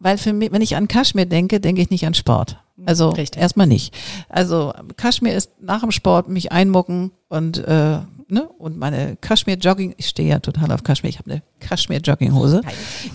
weil 0.04 0.18
für 0.18 0.34
mich, 0.34 0.52
wenn 0.52 0.60
ich 0.60 0.76
an 0.76 0.86
Kaschmir 0.86 1.24
denke, 1.24 1.60
denke 1.60 1.80
ich 1.80 1.88
nicht 1.88 2.06
an 2.06 2.12
Sport. 2.12 2.58
Also 2.84 3.08
Richtig. 3.08 3.40
erstmal 3.40 3.66
nicht. 3.66 3.94
Also 4.28 4.74
Kaschmir 4.98 5.34
ist 5.34 5.50
nach 5.62 5.80
dem 5.80 5.92
Sport 5.92 6.28
mich 6.28 6.52
einmucken 6.52 7.10
und 7.30 7.56
äh, 7.58 7.98
ne 8.28 8.48
und 8.48 8.76
meine 8.76 9.16
Kaschmir 9.16 9.56
Jogging. 9.56 9.94
Ich 9.96 10.08
stehe 10.08 10.28
ja 10.28 10.38
total 10.38 10.72
auf 10.72 10.82
Kaschmir. 10.82 11.10
Ich 11.10 11.18
habe 11.18 11.30
eine 11.30 11.42
Kaschmir 11.60 12.00
Jogginghose. 12.00 12.62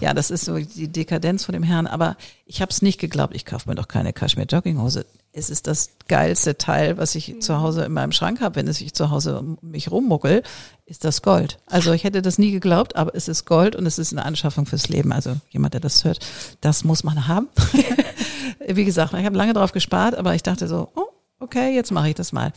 Ja, 0.02 0.14
das 0.14 0.32
ist 0.32 0.46
so 0.46 0.58
die 0.58 0.88
Dekadenz 0.88 1.46
von 1.46 1.54
dem 1.54 1.64
Herrn. 1.64 1.88
Aber 1.88 2.18
ich 2.46 2.62
habe 2.62 2.72
es 2.72 2.82
nicht 2.82 3.00
geglaubt. 3.00 3.36
Ich 3.36 3.46
kaufe 3.46 3.70
mir 3.70 3.76
doch 3.76 3.88
keine 3.88 4.14
Kaschmir 4.14 4.46
Jogginghose 4.46 5.06
es 5.32 5.50
ist 5.50 5.68
das 5.68 5.92
geilste 6.08 6.58
Teil, 6.58 6.98
was 6.98 7.16
ich 7.16 7.30
mhm. 7.30 7.42
zu 7.42 7.62
Hause 7.62 7.84
in 7.84 7.94
meinem 7.94 8.12
Schrank 8.12 8.42
habe, 8.42 8.56
wenn 8.56 8.68
es 8.68 8.82
ich 8.82 8.94
zu 8.94 9.12
Hause 9.12 9.40
um 9.40 9.58
mich 9.62 9.92
rummuckel, 9.92 10.44
ist 10.86 11.04
das 11.04 11.22
Gold. 11.22 11.60
Also 11.68 11.94
ich 11.94 12.04
hätte 12.04 12.22
das 12.22 12.40
nie 12.40 12.52
geglaubt, 12.52 12.96
aber 12.96 13.14
es 13.16 13.28
ist 13.28 13.46
Gold 13.46 13.76
und 13.76 13.86
es 13.86 14.00
ist 14.00 14.12
eine 14.12 14.26
Anschaffung 14.26 14.66
fürs 14.66 14.90
Leben. 14.90 15.12
Also 15.12 15.36
jemand, 15.50 15.76
der 15.76 15.82
das 15.82 16.04
hört, 16.04 16.20
das 16.62 16.84
muss 16.84 17.04
man 17.04 17.28
haben. 17.28 17.48
Wie 18.68 18.86
gesagt, 18.86 19.14
ich 19.14 19.26
habe 19.26 19.38
lange 19.38 19.54
drauf 19.54 19.72
gespart, 19.72 20.16
aber 20.16 20.34
ich 20.34 20.44
dachte 20.44 20.68
so, 20.68 20.90
oh, 20.96 21.08
okay, 21.40 21.76
jetzt 21.76 21.92
mache 21.92 22.10
ich 22.10 22.16
das 22.16 22.32
mal. 22.32 22.52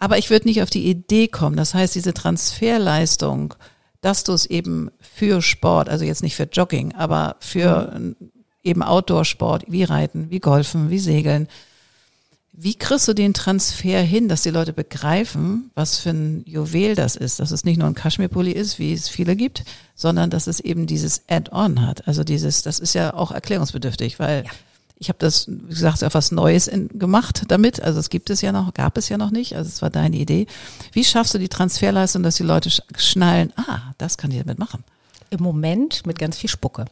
Aber 0.00 0.18
ich 0.18 0.30
würde 0.30 0.48
nicht 0.48 0.62
auf 0.62 0.70
die 0.70 0.88
Idee 0.88 1.28
kommen. 1.28 1.56
Das 1.56 1.74
heißt, 1.74 1.94
diese 1.94 2.14
Transferleistung, 2.14 3.54
dass 4.00 4.24
du 4.24 4.32
es 4.32 4.46
eben 4.46 4.90
für 4.98 5.42
Sport, 5.42 5.88
also 5.88 6.04
jetzt 6.04 6.22
nicht 6.22 6.34
für 6.34 6.48
Jogging, 6.50 6.94
aber 6.94 7.36
für 7.38 7.92
mhm. 7.96 8.16
eben 8.64 8.82
Outdoor-Sport, 8.82 9.66
wie 9.68 9.84
Reiten, 9.84 10.30
wie 10.30 10.40
Golfen, 10.40 10.90
wie 10.90 10.98
Segeln, 10.98 11.48
wie 12.52 12.74
kriegst 12.74 13.08
du 13.08 13.14
den 13.14 13.32
Transfer 13.32 14.00
hin, 14.02 14.28
dass 14.28 14.42
die 14.42 14.50
Leute 14.50 14.72
begreifen, 14.72 15.70
was 15.74 15.98
für 15.98 16.10
ein 16.10 16.42
Juwel 16.46 16.94
das 16.94 17.16
ist? 17.16 17.38
Dass 17.38 17.52
es 17.52 17.64
nicht 17.64 17.78
nur 17.78 17.86
ein 17.86 17.94
Kaschmirpulli 17.94 18.52
ist, 18.52 18.78
wie 18.78 18.92
es 18.92 19.08
viele 19.08 19.36
gibt, 19.36 19.64
sondern 19.94 20.30
dass 20.30 20.46
es 20.46 20.60
eben 20.60 20.86
dieses 20.86 21.22
Add-on 21.28 21.86
hat. 21.86 22.08
Also 22.08 22.24
dieses, 22.24 22.62
das 22.62 22.78
ist 22.78 22.94
ja 22.94 23.14
auch 23.14 23.32
erklärungsbedürftig, 23.32 24.18
weil 24.18 24.44
ja. 24.44 24.50
Ich 25.00 25.08
habe 25.08 25.18
das, 25.18 25.48
wie 25.48 25.70
gesagt, 25.70 26.02
ja 26.02 26.12
was 26.12 26.30
Neues 26.30 26.68
in, 26.68 26.88
gemacht 26.98 27.44
damit. 27.48 27.82
Also 27.82 27.98
es 27.98 28.10
gibt 28.10 28.28
es 28.28 28.42
ja 28.42 28.52
noch, 28.52 28.74
gab 28.74 28.98
es 28.98 29.08
ja 29.08 29.16
noch 29.16 29.30
nicht. 29.30 29.56
Also 29.56 29.68
es 29.68 29.80
war 29.80 29.88
deine 29.88 30.16
Idee. 30.16 30.46
Wie 30.92 31.04
schaffst 31.04 31.32
du 31.32 31.38
die 31.38 31.48
Transferleistung, 31.48 32.22
dass 32.22 32.36
die 32.36 32.42
Leute 32.42 32.70
schnallen, 32.96 33.50
ah, 33.56 33.94
das 33.96 34.18
kann 34.18 34.30
ich 34.30 34.38
damit 34.38 34.58
machen? 34.58 34.84
im 35.32 35.44
Moment 35.44 36.04
mit 36.06 36.18
ganz 36.18 36.36
viel 36.36 36.50
Spucke. 36.50 36.86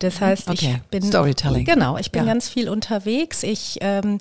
Das 0.00 0.20
heißt, 0.20 0.48
okay. 0.50 0.80
ich 0.82 0.90
bin 0.90 1.04
Storytelling. 1.04 1.64
Genau, 1.64 1.96
ich 1.96 2.10
bin 2.10 2.26
ja. 2.26 2.32
ganz 2.32 2.48
viel 2.48 2.68
unterwegs. 2.68 3.44
Ich 3.44 3.78
ähm, 3.80 4.18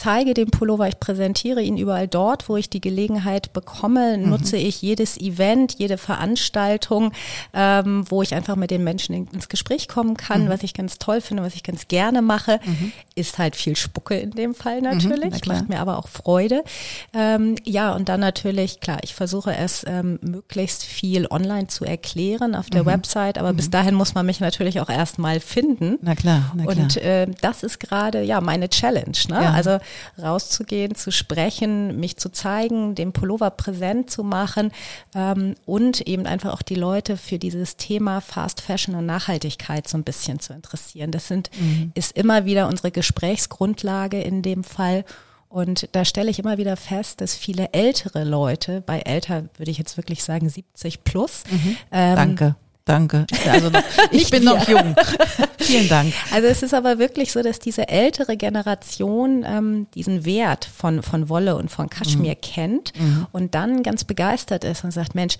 zeige 0.00 0.32
den 0.32 0.50
Pullover, 0.50 0.88
ich 0.88 0.98
präsentiere 0.98 1.60
ihn 1.60 1.76
überall 1.76 2.08
dort, 2.08 2.48
wo 2.48 2.56
ich 2.56 2.70
die 2.70 2.80
Gelegenheit 2.80 3.52
bekomme, 3.52 4.16
mhm. 4.16 4.30
nutze 4.30 4.56
ich 4.56 4.80
jedes 4.80 5.18
Event, 5.18 5.74
jede 5.78 5.98
Veranstaltung, 5.98 7.12
ähm, 7.52 8.04
wo 8.08 8.22
ich 8.22 8.34
einfach 8.34 8.56
mit 8.56 8.70
den 8.70 8.82
Menschen 8.82 9.14
in, 9.14 9.26
ins 9.26 9.50
Gespräch 9.50 9.88
kommen 9.88 10.16
kann. 10.16 10.44
Mhm. 10.44 10.48
Was 10.48 10.62
ich 10.62 10.72
ganz 10.72 10.98
toll 10.98 11.20
finde, 11.20 11.42
was 11.42 11.54
ich 11.54 11.62
ganz 11.62 11.86
gerne 11.88 12.22
mache, 12.22 12.60
mhm. 12.64 12.92
ist 13.14 13.38
halt 13.38 13.56
viel 13.56 13.76
Spucke 13.76 14.16
in 14.16 14.30
dem 14.30 14.54
Fall 14.54 14.78
mhm. 14.78 14.84
natürlich. 14.84 15.44
Macht 15.44 15.68
mir 15.68 15.80
aber 15.80 15.98
auch 15.98 16.08
Freude. 16.08 16.64
Ähm, 17.12 17.56
ja, 17.64 17.94
und 17.94 18.08
dann 18.08 18.20
natürlich, 18.20 18.80
klar, 18.80 18.98
ich 19.02 19.14
versuche 19.14 19.54
es 19.54 19.84
ähm, 19.86 20.18
möglichst 20.22 20.82
viel 20.82 21.26
online 21.26 21.66
zu 21.66 21.84
erklären 21.84 22.54
auf 22.54 22.70
der 22.70 22.84
mhm. 22.84 22.86
Website, 22.86 23.36
aber 23.36 23.52
bis 23.52 23.68
dahin 23.68 23.94
muss 23.94 24.14
man 24.14 24.24
mich 24.24 24.40
natürlich 24.40 24.80
auch 24.80 24.88
erstmal 24.88 25.40
finden. 25.40 25.98
Na 26.00 26.14
klar. 26.14 26.52
Na 26.54 26.64
klar. 26.64 26.76
Und 26.76 26.96
äh, 26.96 27.26
das 27.42 27.62
ist 27.62 27.80
gerade 27.80 28.22
ja 28.22 28.40
meine 28.40 28.70
Challenge. 28.70 29.12
Ne? 29.28 29.42
Ja. 29.42 29.52
Also 29.52 29.78
rauszugehen, 30.20 30.94
zu 30.94 31.12
sprechen, 31.12 31.98
mich 31.98 32.16
zu 32.16 32.30
zeigen, 32.30 32.94
den 32.94 33.12
Pullover 33.12 33.50
präsent 33.50 34.10
zu 34.10 34.24
machen 34.24 34.72
ähm, 35.14 35.54
und 35.66 36.00
eben 36.02 36.26
einfach 36.26 36.52
auch 36.52 36.62
die 36.62 36.74
Leute 36.74 37.16
für 37.16 37.38
dieses 37.38 37.76
Thema 37.76 38.20
Fast 38.20 38.60
Fashion 38.60 38.94
und 38.94 39.06
Nachhaltigkeit 39.06 39.88
so 39.88 39.96
ein 39.96 40.04
bisschen 40.04 40.40
zu 40.40 40.52
interessieren. 40.52 41.10
Das 41.10 41.28
sind, 41.28 41.50
mhm. 41.58 41.92
ist 41.94 42.16
immer 42.16 42.44
wieder 42.44 42.68
unsere 42.68 42.90
Gesprächsgrundlage 42.90 44.20
in 44.20 44.42
dem 44.42 44.64
Fall. 44.64 45.04
Und 45.48 45.88
da 45.92 46.04
stelle 46.04 46.30
ich 46.30 46.38
immer 46.38 46.58
wieder 46.58 46.76
fest, 46.76 47.20
dass 47.20 47.34
viele 47.34 47.72
ältere 47.72 48.22
Leute, 48.22 48.82
bei 48.82 49.00
älter 49.00 49.46
würde 49.56 49.72
ich 49.72 49.78
jetzt 49.78 49.96
wirklich 49.96 50.22
sagen 50.22 50.48
70 50.48 51.02
plus, 51.02 51.42
mhm. 51.50 51.76
ähm, 51.90 52.16
Danke 52.16 52.56
Danke. 52.90 53.26
Also 53.50 53.70
noch, 53.70 53.82
ich 54.10 54.30
bin 54.30 54.44
noch 54.44 54.68
jung. 54.68 54.94
Vielen 55.58 55.88
Dank. 55.88 56.12
Also 56.32 56.48
es 56.48 56.62
ist 56.62 56.74
aber 56.74 56.98
wirklich 56.98 57.32
so, 57.32 57.42
dass 57.42 57.58
diese 57.58 57.88
ältere 57.88 58.36
Generation 58.36 59.44
ähm, 59.46 59.86
diesen 59.94 60.24
Wert 60.24 60.64
von, 60.64 61.02
von 61.02 61.28
Wolle 61.28 61.56
und 61.56 61.70
von 61.70 61.88
Kaschmir 61.88 62.32
mhm. 62.32 62.40
kennt 62.40 62.92
mhm. 62.98 63.26
und 63.32 63.54
dann 63.54 63.82
ganz 63.82 64.04
begeistert 64.04 64.64
ist 64.64 64.84
und 64.84 64.90
sagt, 64.90 65.14
Mensch, 65.14 65.36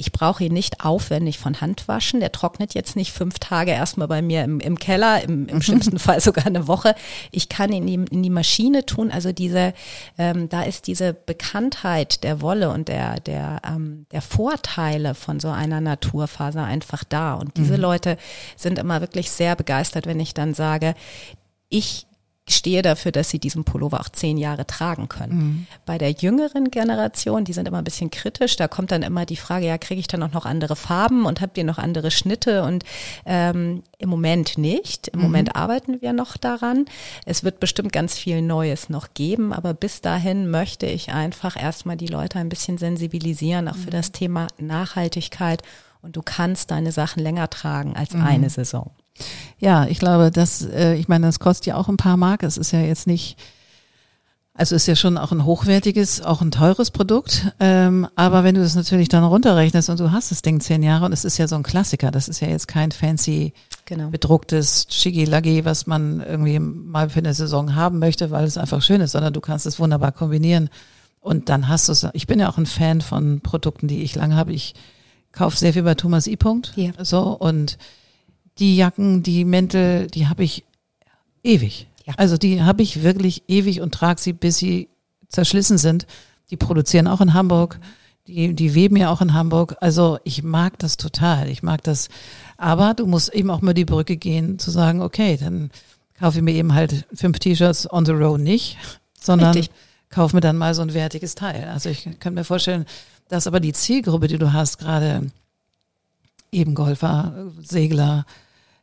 ich 0.00 0.12
brauche 0.12 0.44
ihn 0.44 0.52
nicht 0.52 0.84
aufwendig 0.84 1.38
von 1.40 1.60
Hand 1.60 1.88
waschen. 1.88 2.20
Der 2.20 2.30
trocknet 2.30 2.72
jetzt 2.72 2.94
nicht 2.94 3.12
fünf 3.12 3.40
Tage 3.40 3.72
erstmal 3.72 4.06
bei 4.06 4.22
mir 4.22 4.44
im, 4.44 4.60
im 4.60 4.78
Keller, 4.78 5.24
im, 5.24 5.48
im 5.48 5.60
schlimmsten 5.60 5.98
Fall 5.98 6.20
sogar 6.20 6.46
eine 6.46 6.68
Woche. 6.68 6.94
Ich 7.32 7.48
kann 7.48 7.72
ihn 7.72 7.88
in 7.88 8.06
die, 8.06 8.14
in 8.14 8.22
die 8.22 8.30
Maschine 8.30 8.86
tun. 8.86 9.10
Also 9.10 9.32
diese, 9.32 9.74
ähm, 10.16 10.48
da 10.48 10.62
ist 10.62 10.86
diese 10.86 11.14
Bekanntheit 11.14 12.22
der 12.22 12.40
Wolle 12.40 12.70
und 12.70 12.86
der, 12.86 13.18
der, 13.18 13.60
ähm, 13.66 14.06
der 14.12 14.22
Vorteile 14.22 15.16
von 15.16 15.40
so 15.40 15.48
einer 15.48 15.80
Naturfaser 15.80 16.62
einfach 16.62 17.02
da. 17.02 17.34
Und 17.34 17.56
diese 17.56 17.74
mhm. 17.74 17.80
Leute 17.80 18.18
sind 18.56 18.78
immer 18.78 19.00
wirklich 19.00 19.32
sehr 19.32 19.56
begeistert, 19.56 20.06
wenn 20.06 20.20
ich 20.20 20.32
dann 20.32 20.54
sage, 20.54 20.94
ich 21.68 22.06
stehe 22.56 22.82
dafür, 22.82 23.12
dass 23.12 23.30
sie 23.30 23.38
diesen 23.38 23.64
Pullover 23.64 24.00
auch 24.00 24.08
zehn 24.08 24.38
Jahre 24.38 24.66
tragen 24.66 25.08
können. 25.08 25.36
Mhm. 25.36 25.66
Bei 25.86 25.98
der 25.98 26.10
jüngeren 26.10 26.70
Generation, 26.70 27.44
die 27.44 27.52
sind 27.52 27.68
immer 27.68 27.78
ein 27.78 27.84
bisschen 27.84 28.10
kritisch, 28.10 28.56
da 28.56 28.68
kommt 28.68 28.92
dann 28.92 29.02
immer 29.02 29.26
die 29.26 29.36
Frage, 29.36 29.66
ja, 29.66 29.78
kriege 29.78 30.00
ich 30.00 30.08
dann 30.08 30.22
auch 30.22 30.32
noch 30.32 30.46
andere 30.46 30.76
Farben 30.76 31.26
und 31.26 31.40
habt 31.40 31.58
ihr 31.58 31.64
noch 31.64 31.78
andere 31.78 32.10
Schnitte? 32.10 32.62
Und 32.62 32.84
ähm, 33.26 33.82
im 33.98 34.08
Moment 34.08 34.58
nicht. 34.58 35.08
Im 35.08 35.18
mhm. 35.18 35.24
Moment 35.24 35.56
arbeiten 35.56 36.00
wir 36.00 36.12
noch 36.12 36.36
daran. 36.36 36.86
Es 37.26 37.44
wird 37.44 37.60
bestimmt 37.60 37.92
ganz 37.92 38.16
viel 38.16 38.42
Neues 38.42 38.88
noch 38.88 39.14
geben, 39.14 39.52
aber 39.52 39.74
bis 39.74 40.00
dahin 40.00 40.50
möchte 40.50 40.86
ich 40.86 41.12
einfach 41.12 41.60
erstmal 41.60 41.96
die 41.96 42.06
Leute 42.06 42.38
ein 42.38 42.48
bisschen 42.48 42.78
sensibilisieren, 42.78 43.68
auch 43.68 43.76
mhm. 43.76 43.80
für 43.80 43.90
das 43.90 44.12
Thema 44.12 44.46
Nachhaltigkeit. 44.58 45.62
Und 46.00 46.16
du 46.16 46.22
kannst 46.22 46.70
deine 46.70 46.92
Sachen 46.92 47.22
länger 47.22 47.50
tragen 47.50 47.96
als 47.96 48.12
mhm. 48.12 48.22
eine 48.22 48.50
Saison. 48.50 48.90
Ja, 49.58 49.86
ich 49.86 49.98
glaube, 49.98 50.30
das, 50.30 50.62
äh, 50.62 50.94
ich 50.94 51.08
meine, 51.08 51.26
das 51.26 51.40
kostet 51.40 51.66
ja 51.66 51.76
auch 51.76 51.88
ein 51.88 51.96
paar 51.96 52.16
Mark. 52.16 52.42
Es 52.42 52.56
ist 52.56 52.72
ja 52.72 52.80
jetzt 52.80 53.06
nicht, 53.06 53.36
also 54.54 54.74
ist 54.76 54.86
ja 54.86 54.96
schon 54.96 55.18
auch 55.18 55.32
ein 55.32 55.44
hochwertiges, 55.44 56.20
auch 56.22 56.40
ein 56.40 56.50
teures 56.50 56.90
Produkt. 56.90 57.52
Ähm, 57.60 58.06
aber 58.14 58.44
wenn 58.44 58.54
du 58.54 58.60
das 58.60 58.74
natürlich 58.74 59.08
dann 59.08 59.24
runterrechnest 59.24 59.88
und 59.90 60.00
du 60.00 60.12
hast 60.12 60.30
das 60.30 60.42
Ding 60.42 60.60
zehn 60.60 60.82
Jahre 60.82 61.06
und 61.06 61.12
es 61.12 61.24
ist 61.24 61.38
ja 61.38 61.48
so 61.48 61.56
ein 61.56 61.62
Klassiker, 61.62 62.10
das 62.10 62.28
ist 62.28 62.40
ja 62.40 62.48
jetzt 62.48 62.68
kein 62.68 62.92
fancy 62.92 63.52
genau. 63.84 64.10
bedrucktes 64.10 64.86
Chigi-Lagi, 64.86 65.64
was 65.64 65.86
man 65.86 66.20
irgendwie 66.20 66.58
mal 66.58 67.10
für 67.10 67.20
eine 67.20 67.34
Saison 67.34 67.74
haben 67.74 67.98
möchte, 67.98 68.30
weil 68.30 68.44
es 68.44 68.58
einfach 68.58 68.82
schön 68.82 69.00
ist, 69.00 69.12
sondern 69.12 69.32
du 69.32 69.40
kannst 69.40 69.66
es 69.66 69.80
wunderbar 69.80 70.12
kombinieren. 70.12 70.70
Und 71.20 71.48
dann 71.48 71.68
hast 71.68 71.88
du 71.88 71.92
es. 71.92 72.06
Ich 72.12 72.26
bin 72.26 72.38
ja 72.38 72.48
auch 72.48 72.58
ein 72.58 72.66
Fan 72.66 73.00
von 73.00 73.40
Produkten, 73.40 73.88
die 73.88 74.02
ich 74.02 74.14
lange 74.14 74.36
habe. 74.36 74.52
Ich 74.52 74.74
kaufe 75.32 75.56
sehr 75.56 75.72
viel 75.72 75.82
bei 75.82 75.94
Thomas 75.94 76.26
I. 76.26 76.36
Punkt. 76.36 76.72
Ja. 76.76 76.92
So 77.02 77.22
und 77.22 77.76
die 78.58 78.76
Jacken, 78.76 79.22
die 79.22 79.44
Mäntel, 79.44 80.08
die 80.08 80.28
habe 80.28 80.44
ich 80.44 80.64
ewig. 81.42 81.86
Ja. 82.06 82.14
Also 82.16 82.36
die 82.36 82.62
habe 82.62 82.82
ich 82.82 83.02
wirklich 83.02 83.44
ewig 83.48 83.80
und 83.80 83.92
trage 83.92 84.20
sie, 84.20 84.32
bis 84.32 84.58
sie 84.58 84.88
zerschlissen 85.28 85.78
sind. 85.78 86.06
Die 86.50 86.56
produzieren 86.56 87.06
auch 87.06 87.20
in 87.20 87.34
Hamburg. 87.34 87.78
Die, 88.26 88.54
die 88.54 88.74
weben 88.74 88.96
ja 88.96 89.10
auch 89.10 89.20
in 89.20 89.34
Hamburg. 89.34 89.76
Also 89.80 90.18
ich 90.24 90.42
mag 90.42 90.78
das 90.78 90.96
total. 90.96 91.48
Ich 91.48 91.62
mag 91.62 91.82
das. 91.82 92.08
Aber 92.56 92.94
du 92.94 93.06
musst 93.06 93.32
eben 93.32 93.50
auch 93.50 93.62
mal 93.62 93.74
die 93.74 93.84
Brücke 93.84 94.16
gehen, 94.16 94.58
zu 94.58 94.70
sagen, 94.70 95.00
okay, 95.02 95.36
dann 95.36 95.70
kaufe 96.18 96.38
ich 96.38 96.44
mir 96.44 96.54
eben 96.54 96.74
halt 96.74 97.06
fünf 97.14 97.38
T-Shirts 97.38 97.90
on 97.90 98.04
the 98.04 98.12
road 98.12 98.40
nicht, 98.40 98.76
sondern 99.20 99.54
Richtig. 99.54 99.74
kaufe 100.10 100.34
mir 100.34 100.40
dann 100.40 100.56
mal 100.56 100.74
so 100.74 100.82
ein 100.82 100.94
wertiges 100.94 101.34
Teil. 101.34 101.68
Also 101.72 101.88
ich 101.88 102.08
kann 102.18 102.34
mir 102.34 102.44
vorstellen, 102.44 102.86
dass 103.28 103.46
aber 103.46 103.60
die 103.60 103.72
Zielgruppe, 103.72 104.26
die 104.26 104.38
du 104.38 104.52
hast, 104.52 104.78
gerade 104.78 105.30
eben 106.50 106.74
Golfer, 106.74 107.50
Segler, 107.62 108.24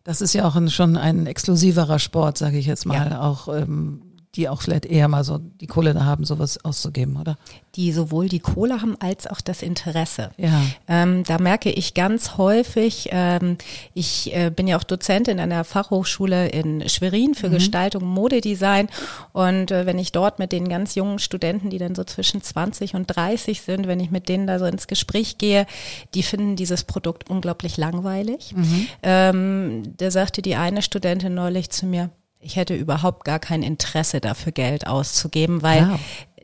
das 0.06 0.22
ist 0.22 0.34
ja 0.34 0.48
auch 0.48 0.56
ein, 0.56 0.70
schon 0.70 0.96
ein 0.96 1.26
exklusiverer 1.26 2.00
Sport, 2.00 2.38
sage 2.38 2.58
ich 2.58 2.68
jetzt 2.68 2.86
mal, 2.86 3.10
ja. 3.10 3.22
auch 3.22 3.50
ähm, 3.50 4.02
die 4.36 4.50
auch 4.50 4.62
vielleicht 4.62 4.86
eher 4.86 5.08
mal 5.08 5.24
so 5.24 5.38
die 5.38 5.68
Kohle 5.68 5.94
da 5.94 6.06
haben, 6.06 6.26
sowas 6.26 6.64
auszugeben, 6.64 7.18
oder? 7.18 7.38
Die 7.76 7.92
sowohl 7.92 8.30
die 8.30 8.40
Kohle 8.40 8.82
haben 8.82 8.96
als 9.00 9.28
auch 9.28 9.42
das 9.42 9.62
Interesse. 9.62 10.32
Ja. 10.38 10.62
Ähm, 10.88 11.24
da 11.24 11.40
merke 11.40 11.72
ich 11.72 11.94
ganz 11.94 12.38
häufig, 12.38 13.10
ähm, 13.12 13.58
ich 13.94 14.36
äh, 14.36 14.50
bin 14.50 14.68
ja 14.68 14.78
auch 14.78 14.84
Dozentin 14.84 15.40
an 15.40 15.50
der 15.50 15.64
Fachhochschule 15.64 16.50
in 16.50 16.88
Schwerin 16.90 17.36
für 17.36 17.50
mhm. 17.50 17.54
Gestaltung 17.54 18.04
und 18.04 18.10
Modedesign 18.10 18.90
und 19.34 19.72
äh, 19.72 19.86
wenn 19.86 20.00
ich 20.00 20.12
dort 20.12 20.40
mit 20.40 20.52
den 20.52 20.68
ganz 20.70 20.96
jungen 20.96 21.20
Studenten, 21.20 21.70
die 21.70 21.78
dann 21.78 21.96
so 21.96 22.04
zwischen 22.04 22.42
20 22.42 22.96
und 22.96 23.08
30 23.08 23.62
sind, 23.62 23.88
wenn 23.88 24.00
ich 24.00 24.12
mit 24.12 24.30
denen 24.30 24.48
da 24.48 24.60
so 24.60 24.66
ins 24.66 24.88
Gespräch 24.88 25.38
gehe, 25.38 25.66
die 26.14 26.24
finden 26.24 26.56
dieses 26.56 26.84
Produkt 26.84 27.30
unglaublich 27.30 27.78
langweilig. 27.78 28.54
Mhm. 28.56 28.88
Ähm, 29.04 29.84
da 29.98 30.12
sagte 30.12 30.42
die 30.42 30.56
eine 30.56 30.82
Studentin 30.82 31.34
neulich 31.34 31.70
zu 31.70 31.86
mir, 31.86 32.10
ich 32.46 32.56
hätte 32.56 32.76
überhaupt 32.76 33.26
gar 33.26 33.40
kein 33.40 33.64
Interesse 33.64 34.22
dafür 34.22 34.52
Geld 34.52 34.86
auszugeben, 34.86 35.64
weil 35.64 35.90
wow. 35.90 36.00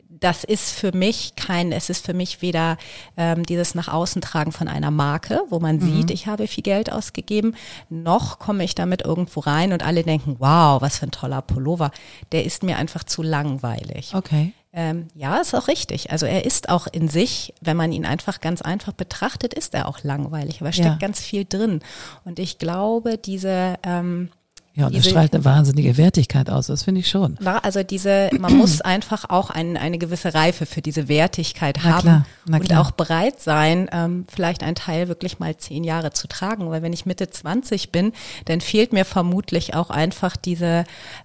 das 0.08 0.42
ist 0.42 0.72
für 0.72 0.94
mich 0.94 1.36
kein, 1.36 1.70
es 1.70 1.88
ist 1.90 2.04
für 2.04 2.12
mich 2.12 2.42
weder 2.42 2.76
ähm, 3.16 3.44
dieses 3.44 3.76
nach 3.76 3.86
außen 3.86 4.20
tragen 4.20 4.50
von 4.50 4.66
einer 4.66 4.90
Marke, 4.90 5.42
wo 5.48 5.60
man 5.60 5.76
mhm. 5.76 5.80
sieht, 5.80 6.10
ich 6.10 6.26
habe 6.26 6.48
viel 6.48 6.64
Geld 6.64 6.90
ausgegeben, 6.90 7.54
noch 7.88 8.40
komme 8.40 8.64
ich 8.64 8.74
damit 8.74 9.02
irgendwo 9.02 9.40
rein 9.40 9.72
und 9.72 9.84
alle 9.84 10.02
denken, 10.02 10.36
wow, 10.40 10.82
was 10.82 10.98
für 10.98 11.06
ein 11.06 11.12
toller 11.12 11.40
Pullover. 11.40 11.92
Der 12.32 12.44
ist 12.44 12.64
mir 12.64 12.76
einfach 12.78 13.04
zu 13.04 13.22
langweilig. 13.22 14.12
Okay. 14.14 14.52
Ähm, 14.74 15.06
ja, 15.14 15.36
ist 15.36 15.54
auch 15.54 15.68
richtig. 15.68 16.10
Also 16.10 16.26
er 16.26 16.44
ist 16.44 16.68
auch 16.68 16.88
in 16.90 17.08
sich, 17.08 17.54
wenn 17.60 17.76
man 17.76 17.92
ihn 17.92 18.06
einfach 18.06 18.40
ganz 18.40 18.60
einfach 18.62 18.92
betrachtet, 18.92 19.54
ist 19.54 19.74
er 19.74 19.86
auch 19.86 20.02
langweilig, 20.02 20.62
aber 20.62 20.72
steckt 20.72 20.88
ja. 20.88 20.96
ganz 20.96 21.20
viel 21.20 21.44
drin. 21.44 21.80
Und 22.24 22.38
ich 22.38 22.58
glaube, 22.58 23.18
diese 23.18 23.76
ähm, 23.84 24.30
ja, 24.74 24.86
und 24.86 24.94
er 24.94 25.02
strahlt 25.02 25.34
eine 25.34 25.44
wahnsinnige 25.44 25.98
Wertigkeit 25.98 26.48
aus, 26.48 26.68
das 26.68 26.84
finde 26.84 27.00
ich 27.00 27.08
schon. 27.10 27.36
Na, 27.40 27.58
also 27.58 27.82
diese, 27.82 28.30
man 28.38 28.56
muss 28.56 28.80
einfach 28.80 29.28
auch 29.28 29.50
ein, 29.50 29.76
eine 29.76 29.98
gewisse 29.98 30.32
Reife 30.32 30.64
für 30.64 30.80
diese 30.80 31.08
Wertigkeit 31.08 31.78
na 31.82 31.90
haben 31.90 32.00
klar, 32.00 32.26
na 32.46 32.56
und 32.56 32.74
auch 32.74 32.90
bereit 32.90 33.38
sein, 33.40 33.90
ähm, 33.92 34.24
vielleicht 34.34 34.62
ein 34.62 34.74
Teil 34.74 35.08
wirklich 35.08 35.38
mal 35.38 35.54
zehn 35.58 35.84
Jahre 35.84 36.12
zu 36.12 36.26
tragen. 36.26 36.70
Weil 36.70 36.80
wenn 36.80 36.94
ich 36.94 37.04
Mitte 37.04 37.28
20 37.28 37.92
bin, 37.92 38.12
dann 38.46 38.62
fehlt 38.62 38.94
mir 38.94 39.04
vermutlich 39.04 39.74
auch 39.74 39.90
einfach 39.90 40.38
diese, 40.38 40.84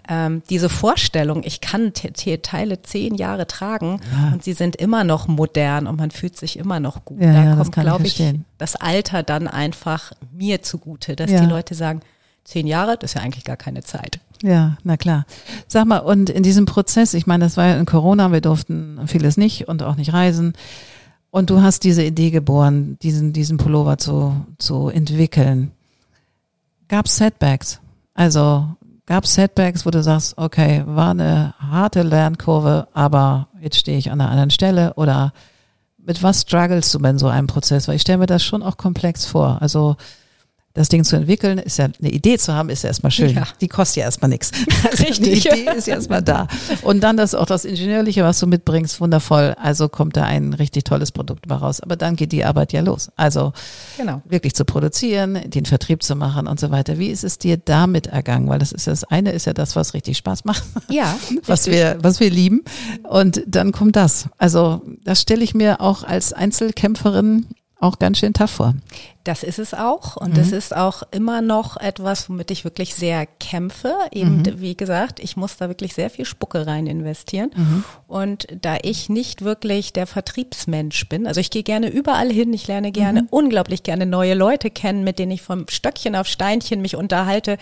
ähm, 0.09 0.43
diese 0.49 0.67
Vorstellung, 0.67 1.43
ich 1.45 1.61
kann 1.61 1.93
Teile 1.93 2.81
zehn 2.81 3.15
Jahre 3.15 3.47
tragen 3.47 4.01
ja. 4.11 4.33
und 4.33 4.43
sie 4.43 4.53
sind 4.53 4.75
immer 4.75 5.05
noch 5.05 5.27
modern 5.27 5.87
und 5.87 5.95
man 5.95 6.11
fühlt 6.11 6.37
sich 6.37 6.59
immer 6.59 6.81
noch 6.81 7.05
gut. 7.05 7.21
Ja, 7.21 7.31
da 7.31 7.43
ja, 7.45 7.55
kommt, 7.55 7.71
glaube 7.71 8.07
ich, 8.07 8.21
das 8.57 8.75
Alter 8.75 9.23
dann 9.23 9.47
einfach 9.47 10.11
mir 10.33 10.61
zugute, 10.63 11.15
dass 11.15 11.29
die 11.29 11.45
Leute 11.45 11.73
sagen, 11.73 12.01
zehn 12.47 12.65
Jahre, 12.65 12.97
das 12.97 13.11
ist 13.11 13.15
ja 13.15 13.21
eigentlich 13.21 13.43
gar 13.43 13.57
keine 13.57 13.83
Zeit. 13.83 14.21
Ja, 14.41 14.77
na 14.83 14.95
klar. 14.95 15.25
Sag 15.67 15.85
mal, 15.85 15.97
und 15.97 16.29
in 16.29 16.43
diesem 16.43 16.65
Prozess, 16.65 17.13
ich 17.13 17.27
meine, 17.27 17.43
das 17.43 17.57
war 17.57 17.65
ja 17.65 17.77
in 17.77 17.85
Corona, 17.85 18.31
wir 18.31 18.39
durften 18.39 18.99
vieles 19.07 19.35
nicht 19.35 19.67
und 19.67 19.83
auch 19.83 19.95
nicht 19.95 20.13
reisen. 20.13 20.53
Und 21.29 21.49
du 21.49 21.61
hast 21.61 21.83
diese 21.83 22.03
Idee 22.03 22.31
geboren, 22.31 22.97
diesen, 23.01 23.33
diesen 23.33 23.57
Pullover 23.57 23.97
zu, 23.97 24.45
zu 24.59 24.87
entwickeln. 24.87 25.71
Gab 26.87 27.07
es 27.07 27.17
Setbacks? 27.17 27.81
Also 28.13 28.65
gab 29.05 29.25
es 29.25 29.33
Setbacks, 29.33 29.85
wo 29.85 29.89
du 29.89 30.01
sagst, 30.01 30.37
okay, 30.37 30.83
war 30.85 31.11
eine 31.11 31.53
harte 31.59 32.01
Lernkurve, 32.01 32.87
aber 32.93 33.49
jetzt 33.59 33.77
stehe 33.77 33.97
ich 33.97 34.09
an 34.09 34.21
einer 34.21 34.31
anderen 34.31 34.51
Stelle 34.51 34.93
oder 34.93 35.33
mit 35.97 36.23
was 36.23 36.43
struggles 36.43 36.93
du 36.93 36.99
in 36.99 37.19
so 37.19 37.27
einem 37.27 37.47
Prozess? 37.47 37.89
Weil 37.89 37.97
ich 37.97 38.03
stelle 38.03 38.19
mir 38.19 38.25
das 38.25 38.41
schon 38.41 38.63
auch 38.63 38.77
komplex 38.77 39.25
vor. 39.25 39.61
Also 39.61 39.97
das 40.77 40.89
Ding 40.89 41.03
zu 41.03 41.15
entwickeln, 41.15 41.57
ist 41.57 41.77
ja 41.77 41.85
eine 41.85 42.11
Idee 42.11 42.37
zu 42.37 42.53
haben, 42.53 42.69
ist 42.69 42.83
ja 42.83 42.89
erstmal 42.89 43.11
schön. 43.11 43.35
Ja. 43.35 43.47
Die 43.61 43.67
kostet 43.67 43.97
ja 43.97 44.03
erstmal 44.03 44.29
nichts. 44.29 44.51
Also 44.89 45.03
Richtig. 45.03 45.41
Die 45.41 45.49
Idee 45.49 45.71
ist 45.75 45.87
ja 45.87 45.95
erstmal 45.95 46.21
da. 46.21 46.47
Und 46.83 47.01
dann 47.01 47.17
das 47.17 47.33
auch 47.35 47.47
das 47.47 47.65
Ingenieurliche, 47.65 48.23
was 48.23 48.39
du 48.39 48.47
mitbringst, 48.47 49.01
wundervoll. 49.01 49.55
Also 49.59 49.89
kommt 49.89 50.15
da 50.15 50.23
ein 50.23 50.53
richtig 50.53 50.83
tolles 50.85 51.11
Produkt 51.11 51.49
raus. 51.49 51.81
Aber 51.81 51.95
dann 51.95 52.15
geht 52.15 52.31
die 52.31 52.45
Arbeit 52.45 52.73
ja 52.73 52.81
los. 52.81 53.09
Also 53.15 53.53
genau. 53.97 54.21
wirklich 54.25 54.53
zu 54.53 54.65
produzieren, 54.65 55.39
den 55.49 55.65
Vertrieb 55.65 56.03
zu 56.03 56.15
machen 56.15 56.47
und 56.47 56.59
so 56.59 56.69
weiter. 56.69 56.99
Wie 56.99 57.07
ist 57.07 57.23
es 57.23 57.37
dir 57.37 57.57
damit 57.57 58.07
ergangen? 58.07 58.47
Weil 58.47 58.59
das 58.59 58.71
ist 58.71 58.87
das 58.87 59.03
eine 59.03 59.31
ist 59.31 59.45
ja 59.45 59.53
das, 59.53 59.75
was 59.75 59.93
richtig 59.93 60.17
Spaß 60.17 60.45
macht. 60.45 60.63
Ja. 60.89 61.17
was 61.45 61.67
wir, 61.67 61.97
was 62.01 62.19
wir 62.19 62.29
lieben. 62.29 62.63
Und 63.03 63.41
dann 63.47 63.71
kommt 63.71 63.95
das. 63.95 64.29
Also 64.37 64.83
das 65.03 65.21
stelle 65.21 65.43
ich 65.43 65.55
mir 65.55 65.81
auch 65.81 66.03
als 66.03 66.33
Einzelkämpferin 66.33 67.47
auch 67.79 67.99
ganz 67.99 68.17
schön 68.17 68.33
tough 68.33 68.51
vor. 68.51 68.73
Das 69.23 69.43
ist 69.43 69.59
es 69.59 69.73
auch. 69.73 70.15
Und 70.15 70.31
mhm. 70.31 70.35
das 70.35 70.51
ist 70.51 70.75
auch 70.75 71.03
immer 71.11 71.41
noch 71.41 71.77
etwas, 71.77 72.29
womit 72.29 72.49
ich 72.49 72.63
wirklich 72.63 72.95
sehr 72.95 73.25
kämpfe. 73.25 73.93
Eben, 74.11 74.37
mhm. 74.37 74.61
wie 74.61 74.75
gesagt, 74.75 75.19
ich 75.19 75.37
muss 75.37 75.57
da 75.57 75.67
wirklich 75.67 75.93
sehr 75.93 76.09
viel 76.09 76.25
Spucke 76.25 76.65
rein 76.65 76.87
investieren. 76.87 77.51
Mhm. 77.55 77.83
Und 78.07 78.47
da 78.61 78.77
ich 78.81 79.09
nicht 79.09 79.43
wirklich 79.43 79.93
der 79.93 80.07
Vertriebsmensch 80.07 81.07
bin, 81.09 81.27
also 81.27 81.39
ich 81.39 81.51
gehe 81.51 81.63
gerne 81.63 81.89
überall 81.89 82.31
hin, 82.31 82.53
ich 82.53 82.67
lerne 82.67 82.91
gerne, 82.91 83.23
mhm. 83.23 83.27
unglaublich 83.29 83.83
gerne 83.83 84.05
neue 84.05 84.33
Leute 84.33 84.71
kennen, 84.71 85.03
mit 85.03 85.19
denen 85.19 85.31
ich 85.31 85.41
vom 85.41 85.65
Stöckchen 85.69 86.15
auf 86.15 86.27
Steinchen 86.27 86.81
mich 86.81 86.95
unterhalte. 86.95 87.57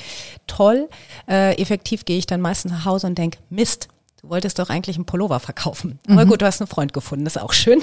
Toll. 0.47 0.87
Äh, 1.27 1.59
effektiv 1.61 2.05
gehe 2.05 2.17
ich 2.17 2.27
dann 2.27 2.41
meistens 2.41 2.71
nach 2.71 2.85
Hause 2.85 3.07
und 3.07 3.17
denke, 3.17 3.39
Mist, 3.49 3.89
wolltest 4.29 4.59
doch 4.59 4.69
eigentlich 4.69 4.95
einen 4.95 5.05
Pullover 5.05 5.39
verkaufen. 5.39 5.99
Aber 6.07 6.25
mhm. 6.25 6.29
gut, 6.29 6.41
du 6.41 6.45
hast 6.45 6.61
einen 6.61 6.67
Freund 6.67 6.93
gefunden, 6.93 7.25
ist 7.25 7.39
auch 7.39 7.53
schön. 7.53 7.81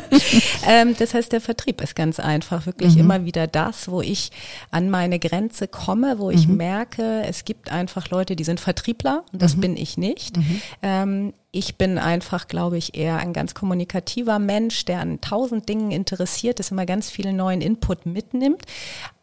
ähm, 0.68 0.94
das 0.98 1.14
heißt, 1.14 1.32
der 1.32 1.40
Vertrieb 1.40 1.80
ist 1.80 1.94
ganz 1.94 2.20
einfach 2.20 2.66
wirklich 2.66 2.94
mhm. 2.94 3.00
immer 3.00 3.24
wieder 3.24 3.46
das, 3.46 3.88
wo 3.88 4.00
ich 4.00 4.30
an 4.70 4.90
meine 4.90 5.18
Grenze 5.18 5.68
komme, 5.68 6.18
wo 6.18 6.30
ich 6.30 6.48
mhm. 6.48 6.56
merke, 6.56 7.22
es 7.24 7.44
gibt 7.44 7.70
einfach 7.70 8.10
Leute, 8.10 8.36
die 8.36 8.44
sind 8.44 8.60
Vertriebler 8.60 9.24
und 9.32 9.42
das 9.42 9.56
mhm. 9.56 9.60
bin 9.60 9.76
ich 9.76 9.96
nicht. 9.96 10.36
Mhm. 10.36 10.62
Ähm, 10.82 11.32
ich 11.52 11.76
bin 11.76 11.98
einfach, 11.98 12.46
glaube 12.46 12.78
ich, 12.78 12.96
eher 12.96 13.18
ein 13.18 13.32
ganz 13.32 13.54
kommunikativer 13.54 14.38
Mensch, 14.38 14.84
der 14.84 15.00
an 15.00 15.20
tausend 15.20 15.68
Dingen 15.68 15.90
interessiert 15.90 16.60
ist, 16.60 16.70
immer 16.70 16.86
ganz 16.86 17.10
viel 17.10 17.32
neuen 17.32 17.60
Input 17.60 18.06
mitnimmt, 18.06 18.62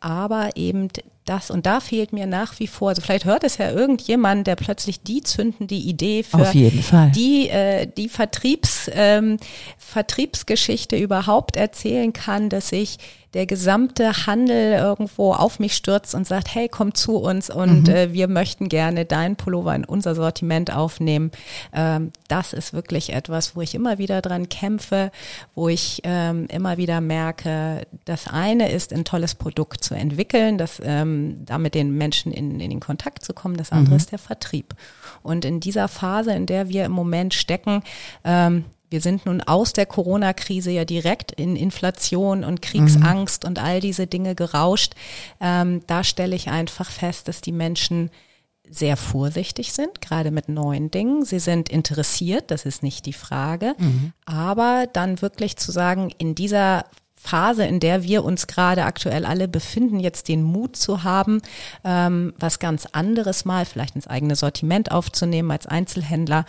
aber 0.01 0.49
eben 0.55 0.89
das 1.29 1.51
und 1.51 1.65
da 1.65 1.79
fehlt 1.79 2.13
mir 2.13 2.25
nach 2.25 2.59
wie 2.59 2.67
vor, 2.67 2.89
also 2.89 3.01
vielleicht 3.01 3.25
hört 3.25 3.43
es 3.43 3.57
ja 3.57 3.71
irgendjemand, 3.71 4.47
der 4.47 4.55
plötzlich 4.55 5.01
die 5.01 5.21
zündende 5.21 5.75
Idee 5.75 6.23
für 6.23 6.37
die, 7.15 7.49
äh, 7.49 7.87
die 7.87 8.09
Vertriebs, 8.09 8.89
ähm, 8.93 9.37
Vertriebsgeschichte 9.77 10.95
überhaupt 10.97 11.55
erzählen 11.55 12.13
kann, 12.13 12.49
dass 12.49 12.71
ich 12.71 12.97
der 13.33 13.45
gesamte 13.45 14.25
Handel 14.25 14.73
irgendwo 14.73 15.33
auf 15.33 15.59
mich 15.59 15.75
stürzt 15.75 16.15
und 16.15 16.25
sagt, 16.25 16.53
hey, 16.53 16.69
komm 16.69 16.93
zu 16.93 17.17
uns 17.17 17.49
und 17.49 17.87
mhm. 17.87 17.93
äh, 17.93 18.13
wir 18.13 18.27
möchten 18.27 18.69
gerne 18.69 19.05
deinen 19.05 19.35
Pullover 19.35 19.75
in 19.75 19.85
unser 19.85 20.15
Sortiment 20.15 20.73
aufnehmen. 20.73 21.31
Ähm, 21.73 22.11
das 22.27 22.53
ist 22.53 22.73
wirklich 22.73 23.13
etwas, 23.13 23.55
wo 23.55 23.61
ich 23.61 23.75
immer 23.75 23.97
wieder 23.97 24.21
dran 24.21 24.49
kämpfe, 24.49 25.11
wo 25.55 25.67
ich 25.69 26.01
ähm, 26.03 26.47
immer 26.49 26.77
wieder 26.77 27.01
merke, 27.01 27.85
das 28.05 28.27
eine 28.27 28.71
ist, 28.71 28.93
ein 28.93 29.05
tolles 29.05 29.35
Produkt 29.35 29.83
zu 29.83 29.93
entwickeln, 29.93 30.57
das 30.57 30.81
ähm, 30.83 31.45
damit 31.45 31.75
den 31.75 31.97
Menschen 31.97 32.31
in, 32.31 32.59
in 32.59 32.69
den 32.69 32.79
Kontakt 32.79 33.25
zu 33.25 33.33
kommen. 33.33 33.57
Das 33.57 33.71
andere 33.71 33.91
mhm. 33.95 33.97
ist 33.97 34.11
der 34.11 34.19
Vertrieb. 34.19 34.73
Und 35.21 35.45
in 35.45 35.59
dieser 35.59 35.87
Phase, 35.87 36.31
in 36.31 36.45
der 36.45 36.69
wir 36.69 36.85
im 36.85 36.91
Moment 36.93 37.33
stecken, 37.33 37.83
ähm, 38.23 38.63
wir 38.89 39.02
sind 39.02 39.26
nun 39.26 39.41
aus 39.41 39.73
der 39.73 39.86
Corona-Krise 39.86 40.71
ja 40.71 40.86
direkt 40.86 41.32
in 41.32 41.56
Inflation 41.56 42.43
und 42.43 42.62
Kriegsangst 42.62 43.43
mhm. 43.43 43.50
und 43.50 43.60
all 43.63 43.82
diese 43.82 44.08
Dinge 44.08 44.36
gerauscht. 44.36 44.93
Ähm, 45.41 45.82
da 45.88 46.04
stelle 46.04 46.36
ich 46.36 46.50
einfach 46.50 46.89
fest, 46.89 47.28
dass 47.28 47.41
die 47.41 47.52
Menschen 47.52 48.10
sehr 48.69 48.97
vorsichtig 48.97 49.73
sind, 49.73 50.02
gerade 50.02 50.32
mit 50.32 50.50
neuen 50.50 50.91
Dingen. 50.91 51.23
Sie 51.23 51.39
sind 51.39 51.69
interessiert, 51.69 52.52
das 52.52 52.65
ist 52.65 52.84
nicht 52.84 53.06
die 53.06 53.13
Frage. 53.13 53.76
Mhm. 53.78 54.13
Aber 54.26 54.88
dann 54.91 55.21
wirklich 55.21 55.58
zu 55.58 55.71
sagen, 55.71 56.12
in 56.17 56.36
dieser 56.36 56.86
Phase, 57.15 57.65
in 57.65 57.80
der 57.80 58.04
wir 58.04 58.23
uns 58.23 58.47
gerade 58.47 58.84
aktuell 58.84 59.26
alle 59.26 59.47
befinden, 59.47 60.00
jetzt 60.00 60.28
den 60.28 60.43
Mut 60.43 60.76
zu 60.76 61.04
haben, 61.04 61.41
ähm, 61.84 62.34
was 62.38 62.60
ganz 62.60 62.86
anderes 62.91 63.43
mal, 63.43 63.65
vielleicht 63.65 63.95
ins 63.95 64.08
eigene 64.08 64.36
Sortiment 64.36 64.91
aufzunehmen 64.91 65.50
als 65.50 65.65
Einzelhändler 65.65 66.45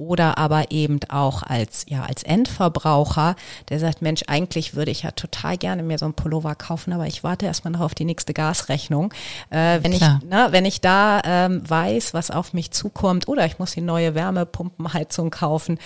oder 0.00 0.38
aber 0.38 0.70
eben 0.70 0.98
auch 1.08 1.42
als, 1.42 1.84
ja, 1.86 2.04
als 2.04 2.22
Endverbraucher, 2.22 3.36
der 3.68 3.78
sagt, 3.78 4.00
Mensch, 4.00 4.22
eigentlich 4.26 4.74
würde 4.74 4.90
ich 4.90 5.02
ja 5.02 5.10
total 5.10 5.58
gerne 5.58 5.82
mir 5.82 5.98
so 5.98 6.06
ein 6.06 6.14
Pullover 6.14 6.54
kaufen, 6.54 6.92
aber 6.92 7.06
ich 7.06 7.22
warte 7.22 7.44
erstmal 7.46 7.72
noch 7.72 7.80
auf 7.80 7.94
die 7.94 8.06
nächste 8.06 8.32
Gasrechnung. 8.32 9.12
Äh, 9.50 9.80
wenn 9.82 9.92
Klar. 9.92 10.20
ich, 10.22 10.28
ne, 10.28 10.48
wenn 10.50 10.64
ich 10.64 10.80
da 10.80 11.20
ähm, 11.24 11.68
weiß, 11.68 12.14
was 12.14 12.30
auf 12.30 12.54
mich 12.54 12.70
zukommt 12.70 13.28
oder 13.28 13.44
ich 13.44 13.58
muss 13.58 13.72
die 13.72 13.82
neue 13.82 14.14
Wärmepumpenheizung 14.14 15.30
kaufen, 15.30 15.78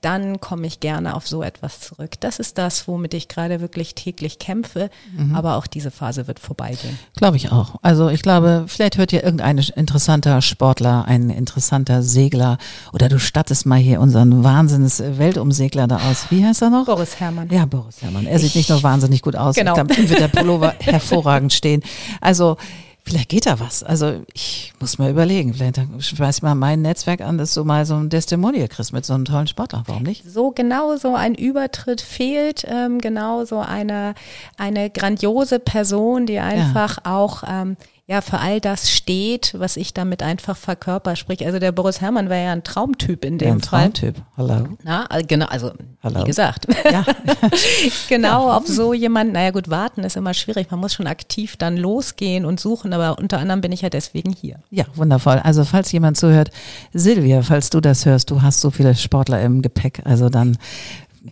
dann 0.00 0.40
komme 0.40 0.66
ich 0.66 0.80
gerne 0.80 1.14
auf 1.14 1.28
so 1.28 1.42
etwas 1.42 1.80
zurück. 1.80 2.12
Das 2.20 2.40
ist 2.40 2.58
das, 2.58 2.88
womit 2.88 3.14
ich 3.14 3.28
gerade 3.28 3.60
wirklich 3.60 3.94
täglich 3.94 4.40
kämpfe, 4.40 4.90
mhm. 5.16 5.34
aber 5.34 5.56
auch 5.56 5.68
diese 5.68 5.92
Phase 5.92 6.26
wird 6.26 6.40
vorbeigehen. 6.40 6.98
Glaube 7.16 7.36
ich 7.36 7.52
auch. 7.52 7.76
Also 7.82 8.08
ich 8.08 8.22
glaube, 8.22 8.64
vielleicht 8.66 8.98
hört 8.98 9.12
ja 9.12 9.22
irgendein 9.22 9.58
interessanter 9.58 10.42
Sportler, 10.42 11.04
ein 11.06 11.30
interessanter 11.30 12.02
Segler 12.02 12.58
oder 12.92 13.08
du 13.08 13.20
stattest 13.20 13.59
jetzt 13.60 13.66
mal 13.66 13.78
hier 13.78 14.00
unseren 14.00 14.42
Wahnsinns-Weltumsegler 14.42 15.86
da 15.86 15.96
aus. 16.10 16.30
Wie 16.30 16.42
heißt 16.42 16.62
er 16.62 16.70
noch? 16.70 16.86
Boris 16.86 17.20
Herrmann. 17.20 17.50
Ja, 17.50 17.66
Boris 17.66 18.00
Herrmann. 18.00 18.26
Er 18.26 18.38
sieht 18.38 18.54
nicht 18.54 18.70
nur 18.70 18.82
wahnsinnig 18.82 19.20
gut 19.20 19.36
aus. 19.36 19.54
Genau. 19.54 19.78
Ihm 19.78 20.08
wird 20.08 20.18
der 20.18 20.28
Pullover 20.28 20.74
hervorragend 20.80 21.52
stehen. 21.52 21.82
Also, 22.20 22.56
Vielleicht 23.02 23.30
geht 23.30 23.46
da 23.46 23.58
was. 23.58 23.82
Also 23.82 24.20
ich 24.34 24.74
muss 24.78 24.98
mal 24.98 25.10
überlegen. 25.10 25.54
Vielleicht 25.54 25.80
schmeiß 25.98 26.36
ich 26.36 26.42
mal 26.42 26.54
mein 26.54 26.82
Netzwerk 26.82 27.22
an, 27.22 27.38
dass 27.38 27.54
du 27.54 27.64
mal 27.64 27.86
so 27.86 27.94
ein 27.96 28.10
Testimonial 28.10 28.68
kriegst 28.68 28.92
mit 28.92 29.06
so 29.06 29.14
einem 29.14 29.24
tollen 29.24 29.46
Sportler. 29.46 29.82
Warum 29.86 30.02
nicht? 30.02 30.22
So 30.30 30.50
genau 30.50 30.96
so 30.96 31.14
ein 31.14 31.34
Übertritt 31.34 32.02
fehlt. 32.02 32.64
Ähm, 32.68 33.00
genau 33.00 33.46
so 33.46 33.58
eine, 33.58 34.14
eine 34.58 34.90
grandiose 34.90 35.58
Person, 35.58 36.26
die 36.26 36.38
einfach 36.38 36.98
ja. 36.98 37.16
auch 37.16 37.42
ähm, 37.48 37.78
ja 38.10 38.20
für 38.22 38.40
all 38.40 38.60
das 38.60 38.90
steht, 38.90 39.54
was 39.56 39.76
ich 39.76 39.94
damit 39.94 40.22
einfach 40.22 40.56
verkörper. 40.56 41.14
Sprich, 41.14 41.46
also 41.46 41.60
der 41.60 41.70
Boris 41.70 42.00
Herrmann 42.00 42.28
wäre 42.28 42.44
ja 42.44 42.52
ein 42.52 42.64
Traumtyp 42.64 43.24
in 43.24 43.38
dem 43.38 43.48
ja, 43.48 43.54
ein 43.54 43.60
Fall. 43.60 43.80
Traumtyp. 43.82 44.16
Hallo. 44.36 44.68
Na, 44.82 45.06
genau, 45.28 45.46
also 45.46 45.70
Hallo. 46.02 46.22
wie 46.22 46.24
gesagt. 46.24 46.66
Ja. 46.90 47.04
genau 48.08 48.48
ja. 48.48 48.56
auf 48.56 48.66
so 48.66 48.92
jemanden. 48.92 49.34
Naja 49.34 49.52
gut, 49.52 49.70
warten 49.70 50.02
ist 50.02 50.16
immer 50.16 50.34
schwierig. 50.34 50.72
Man 50.72 50.80
muss 50.80 50.92
schon 50.92 51.06
aktiv 51.06 51.56
dann 51.56 51.76
losgehen 51.76 52.44
und 52.44 52.58
suchen, 52.58 52.92
aber 52.92 53.16
unter 53.16 53.38
anderem 53.38 53.60
bin 53.60 53.70
ich 53.70 53.82
ja 53.82 53.90
deswegen 53.90 54.32
hier. 54.32 54.58
Ja, 54.70 54.86
wundervoll. 54.96 55.38
Also 55.44 55.64
falls 55.64 55.92
jemand 55.92 56.16
zuhört, 56.16 56.50
Silvia, 56.92 57.42
falls 57.42 57.70
du 57.70 57.80
das 57.80 58.06
hörst, 58.06 58.32
du 58.32 58.42
hast 58.42 58.60
so 58.60 58.72
viele 58.72 58.96
Sportler 58.96 59.40
im 59.40 59.62
Gepäck, 59.62 60.02
also 60.04 60.28
dann 60.28 60.58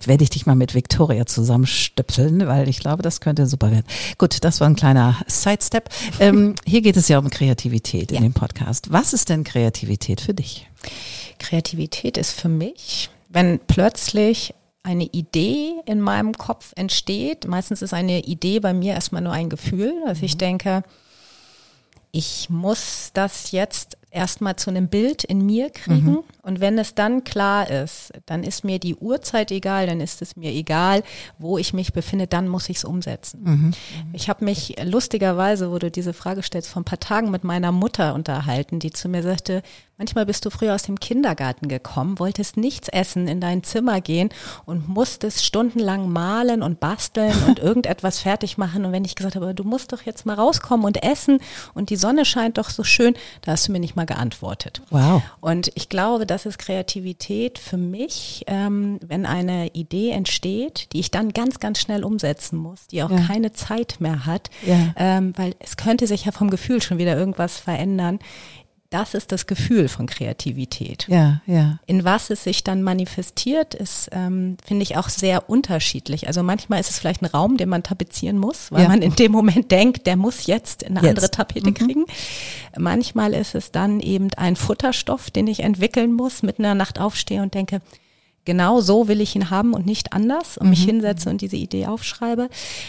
werde 0.05 0.25
ich 0.25 0.31
dich 0.31 0.47
mal 0.47 0.55
mit 0.55 0.75
Victoria 0.75 1.27
zusammenstöpseln, 1.27 2.47
weil 2.47 2.69
ich 2.69 2.81
glaube, 2.81 3.03
das 3.03 3.21
könnte 3.21 3.47
super 3.47 3.71
werden. 3.71 3.87
Gut, 4.19 4.45
das 4.45 4.61
war 4.61 4.69
ein 4.69 4.77
kleiner 4.77 5.17
Sidestep. 5.27 5.89
Ähm, 6.21 6.55
hier 6.67 6.83
geht 6.83 6.97
es 6.97 7.09
ja 7.09 7.19
um 7.19 7.31
Kreativität 7.31 8.13
ja. 8.13 8.19
in 8.19 8.25
dem 8.25 8.33
Podcast. 8.33 8.93
Was 8.93 9.13
ist 9.13 9.29
denn 9.29 9.45
Kreativität 9.45 10.21
für 10.21 10.35
dich? 10.35 10.69
Kreativität 11.39 12.17
ist 12.17 12.33
für 12.33 12.49
mich, 12.49 13.11
wenn 13.29 13.61
plötzlich 13.67 14.55
eine 14.83 15.05
Idee 15.05 15.75
in 15.87 16.01
meinem 16.01 16.33
Kopf 16.33 16.73
entsteht. 16.77 17.47
Meistens 17.47 17.83
ist 17.83 17.93
eine 17.93 18.21
Idee 18.21 18.61
bei 18.61 18.73
mir 18.73 18.95
erstmal 18.95 19.23
nur 19.23 19.33
ein 19.33 19.51
Gefühl. 19.51 19.93
Also 20.07 20.25
ich 20.25 20.35
mhm. 20.35 20.39
denke, 20.39 20.83
ich 22.11 22.49
muss 22.49 23.11
das 23.13 23.53
jetzt 23.53 23.98
erstmal 24.11 24.57
zu 24.57 24.71
einem 24.71 24.89
Bild 24.89 25.25
in 25.25 25.45
mir 25.45 25.71
kriegen. 25.71 26.11
Mhm. 26.11 26.25
Und 26.43 26.61
wenn 26.61 26.79
es 26.79 26.95
dann 26.95 27.25
klar 27.25 27.71
ist, 27.71 28.13
dann 28.27 28.43
ist 28.43 28.65
mir 28.65 28.79
die 28.79 28.97
Uhrzeit 28.97 29.51
egal, 29.51 29.87
dann 29.87 30.01
ist 30.01 30.23
es 30.23 30.37
mir 30.37 30.51
egal, 30.51 31.03
wo 31.39 31.59
ich 31.59 31.73
mich 31.75 31.93
befinde, 31.93 32.27
dann 32.27 32.49
muss 32.49 32.69
ich 32.69 32.79
es 32.79 32.85
umsetzen. 32.85 33.41
Mhm. 33.43 33.71
Ich 34.13 34.29
habe 34.29 34.45
mich 34.45 34.77
lustigerweise, 34.83 35.71
wo 35.71 35.79
du 35.79 35.91
diese 35.91 36.13
Frage 36.13 36.43
stellst, 36.43 36.71
vor 36.71 36.81
ein 36.81 36.87
paar 36.87 37.01
Tagen 37.01 37.31
mit 37.31 37.45
meiner 37.45 37.73
Mutter 37.73 38.15
unterhalten, 38.15 38.79
die 38.79 38.91
zu 38.91 39.09
mir 39.09 39.23
sagte, 39.23 39.63
manchmal 39.99 40.25
bist 40.27 40.45
du 40.47 40.51
früher 40.51 40.75
aus 40.75 40.85
dem 40.85 41.01
Kindergarten 41.01 41.69
gekommen, 41.69 42.19
wolltest 42.19 42.57
nichts 42.57 42.89
essen, 42.89 43.29
in 43.29 43.41
dein 43.41 43.65
Zimmer 43.65 44.01
gehen 44.01 44.31
und 44.65 44.89
musstest 44.89 45.45
stundenlang 45.45 46.11
malen 46.11 46.63
und 46.63 46.81
basteln 46.81 47.35
und 47.47 47.59
irgendetwas 47.59 48.21
fertig 48.21 48.57
machen. 48.57 48.85
Und 48.85 48.93
wenn 48.93 49.05
ich 49.05 49.17
gesagt 49.17 49.37
habe, 49.37 49.55
du 49.55 49.65
musst 49.65 49.93
doch 49.93 50.03
jetzt 50.03 50.25
mal 50.25 50.35
rauskommen 50.35 50.87
und 50.87 51.03
essen 51.03 51.41
und 51.75 51.91
die 51.91 51.97
Sonne 51.97 52.25
scheint 52.25 52.59
doch 52.59 52.71
so 52.71 52.85
schön, 52.85 53.15
da 53.43 53.53
hast 53.53 53.69
du 53.69 53.73
mir 53.73 53.81
nicht 53.81 53.97
mal 53.97 54.07
geantwortet. 54.07 54.81
Wow. 54.91 55.23
Und 55.41 55.71
ich 55.75 55.89
glaube, 55.89 56.27
das 56.27 56.47
ist 56.47 56.59
Kreativität 56.59 57.59
für 57.59 57.77
mich, 57.77 58.45
ähm, 58.47 59.01
wenn 59.05 59.27
eine 59.27 59.69
Idee 59.75 60.11
entsteht, 60.11 60.93
die 60.93 61.01
ich 61.01 61.11
dann 61.11 61.31
ganz, 61.31 61.59
ganz 61.59 61.81
schnell 61.81 62.05
umsetzen 62.05 62.57
muss, 62.57 62.87
die 62.87 63.03
auch 63.03 63.11
ja. 63.11 63.19
keine 63.27 63.53
Zeit 63.53 63.97
mehr 63.99 64.27
hat, 64.27 64.51
ja. 64.65 64.95
ähm, 64.97 65.33
weil 65.37 65.57
es 65.59 65.77
könnte 65.77 66.07
sich 66.07 66.25
ja 66.25 66.33
vom 66.33 66.51
Gefühl 66.51 66.81
schon 66.81 66.99
wieder 66.99 67.17
irgendwas 67.17 67.59
verändern 67.59 68.21
das 68.91 69.13
ist 69.13 69.33
das 69.33 69.47
Gefühl 69.47 69.89
von 69.89 70.07
Kreativität. 70.07 71.07
Ja, 71.09 71.43
ja. 71.47 71.79
In 71.87 72.05
was 72.05 72.31
es 72.31 72.45
sich 72.45 72.65
dann 72.65 72.83
manifestiert, 72.83 73.75
ist, 73.75 74.09
ähm, 74.13 74.57
finde 74.65 74.83
ich, 74.83 74.97
auch 74.97 75.11
sehr 75.11 75.51
unterschiedlich. 75.51 76.27
Also 76.27 76.43
manchmal 76.43 76.81
ist 76.81 76.89
es 76.89 76.99
vielleicht 76.99 77.21
ein 77.23 77.27
Raum, 77.27 77.59
den 77.59 77.69
man 77.69 77.83
tapezieren 77.83 78.39
muss, 78.39 78.73
weil 78.73 78.85
ja. 78.85 78.89
man 78.89 79.03
in 79.03 79.15
dem 79.15 79.33
Moment 79.33 79.71
denkt, 79.71 80.07
der 80.07 80.17
muss 80.17 80.47
jetzt 80.47 80.87
eine 80.87 81.01
jetzt. 81.01 81.09
andere 81.09 81.31
Tapete 81.31 81.71
mhm. 81.71 81.75
kriegen. 81.75 82.05
Manchmal 82.79 83.35
ist 83.35 83.55
es 83.55 83.73
dann 83.73 84.01
eben 84.01 84.33
ein 84.37 84.57
Futterstoff, 84.57 85.31
den 85.31 85.49
ich 85.49 85.61
entwickeln 85.61 86.15
muss, 86.15 86.43
mit 86.43 86.59
einer 86.59 86.75
Nacht 86.75 86.99
aufstehe 86.99 87.43
und 87.43 87.53
denke, 87.53 87.83
genau 88.49 88.81
so 88.81 89.09
will 89.09 89.21
ich 89.21 89.37
ihn 89.37 89.51
haben 89.51 89.75
und 89.75 89.85
nicht 89.85 90.15
anders 90.15 90.57
und 90.57 90.71
mich 90.71 90.87
mhm. 90.87 90.93
hinsetze 90.93 91.29
und 91.29 91.43
diese 91.43 91.57
Idee 91.57 91.87
aufschreibe. 91.87 92.49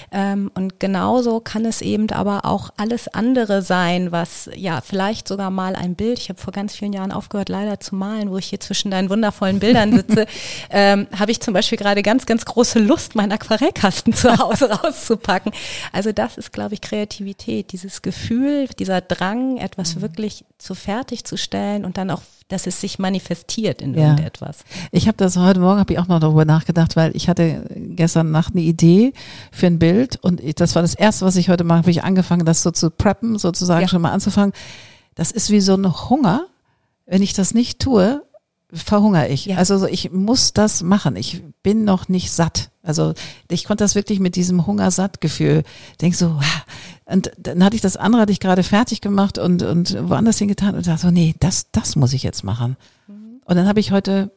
Ähm, 0.09 0.49
und 0.55 0.79
genauso 0.79 1.41
kann 1.41 1.65
es 1.65 1.81
eben 1.81 2.09
aber 2.11 2.45
auch 2.45 2.69
alles 2.77 3.09
andere 3.09 3.61
sein, 3.61 4.13
was 4.13 4.49
ja 4.55 4.79
vielleicht 4.79 5.27
sogar 5.27 5.51
mal 5.51 5.75
ein 5.75 5.95
Bild, 5.95 6.17
ich 6.17 6.29
habe 6.29 6.39
vor 6.39 6.53
ganz 6.53 6.73
vielen 6.73 6.93
Jahren 6.93 7.11
aufgehört 7.11 7.49
leider 7.49 7.81
zu 7.81 7.95
malen, 7.95 8.31
wo 8.31 8.37
ich 8.37 8.45
hier 8.45 8.61
zwischen 8.61 8.89
deinen 8.89 9.09
wundervollen 9.09 9.59
Bildern 9.59 9.93
sitze, 9.93 10.27
ähm, 10.69 11.07
habe 11.13 11.31
ich 11.31 11.41
zum 11.41 11.53
Beispiel 11.53 11.77
gerade 11.77 12.03
ganz, 12.03 12.25
ganz 12.25 12.45
große 12.45 12.79
Lust, 12.79 13.15
meinen 13.15 13.33
Aquarellkasten 13.33 14.13
zu 14.13 14.37
Hause 14.37 14.71
rauszupacken. 14.81 15.51
Also 15.91 16.13
das 16.13 16.37
ist, 16.37 16.53
glaube 16.53 16.73
ich, 16.73 16.79
Kreativität, 16.79 17.73
dieses 17.73 18.01
Gefühl, 18.01 18.69
dieser 18.79 19.01
Drang, 19.01 19.57
etwas 19.57 19.97
mhm. 19.97 20.01
wirklich 20.03 20.45
zu 20.57 20.73
fertigzustellen 20.73 21.83
und 21.83 21.97
dann 21.97 22.11
auch 22.11 22.21
dass 22.49 22.65
es 22.65 22.81
sich 22.81 22.99
manifestiert 22.99 23.81
in 23.81 23.93
ja. 23.93 24.01
irgendetwas. 24.01 24.65
Ich 24.91 25.07
habe 25.07 25.17
das 25.17 25.37
heute 25.37 25.48
Morgen, 25.57 25.79
habe 25.79 25.93
ich 25.93 25.99
auch 25.99 26.07
noch 26.07 26.19
darüber 26.19 26.45
nachgedacht, 26.45 26.95
weil 26.95 27.15
ich 27.15 27.29
hatte 27.29 27.65
gestern 27.75 28.31
Nacht 28.31 28.53
eine 28.53 28.63
Idee 28.63 29.13
für 29.51 29.67
ein 29.67 29.79
Bild 29.79 30.17
und 30.21 30.41
das 30.59 30.75
war 30.75 30.81
das 30.81 30.93
Erste, 30.93 31.25
was 31.25 31.35
ich 31.35 31.49
heute 31.49 31.63
mache, 31.63 31.79
habe 31.79 31.91
ich 31.91 32.03
angefangen, 32.03 32.45
das 32.45 32.61
so 32.61 32.71
zu 32.71 32.91
preppen, 32.91 33.37
sozusagen 33.37 33.81
ja. 33.81 33.87
schon 33.87 34.01
mal 34.01 34.11
anzufangen. 34.11 34.53
Das 35.15 35.31
ist 35.31 35.49
wie 35.49 35.61
so 35.61 35.75
ein 35.75 36.09
Hunger. 36.09 36.45
Wenn 37.05 37.23
ich 37.23 37.33
das 37.33 37.53
nicht 37.53 37.79
tue, 37.79 38.21
verhungere 38.71 39.27
ich. 39.29 39.47
Ja. 39.47 39.57
Also 39.57 39.87
ich 39.87 40.11
muss 40.11 40.53
das 40.53 40.83
machen. 40.83 41.15
Ich 41.15 41.43
bin 41.63 41.85
noch 41.85 42.07
nicht 42.07 42.31
satt. 42.31 42.69
Also 42.83 43.13
ich 43.49 43.65
konnte 43.65 43.83
das 43.83 43.95
wirklich 43.95 44.19
mit 44.19 44.35
diesem 44.35 44.67
Hungersattgefühl. 44.67 45.63
Denk 46.01 46.15
so, 46.15 46.39
und 47.05 47.31
dann 47.37 47.63
hatte 47.63 47.75
ich 47.75 47.81
das 47.81 47.97
andere, 47.97 48.21
hatte 48.21 48.31
ich 48.31 48.39
gerade 48.39 48.63
fertig 48.63 49.01
gemacht 49.01 49.39
und, 49.39 49.63
und 49.63 49.97
woanders 50.09 50.37
hingetan 50.37 50.75
und 50.75 50.85
dachte 50.85 51.01
so, 51.01 51.11
nee, 51.11 51.35
das, 51.39 51.71
das 51.71 51.95
muss 51.95 52.13
ich 52.13 52.23
jetzt 52.23 52.43
machen. 52.43 52.77
Mhm. 53.07 53.41
Und 53.45 53.55
dann 53.55 53.67
habe 53.67 53.79
ich 53.79 53.91
heute 53.91 54.31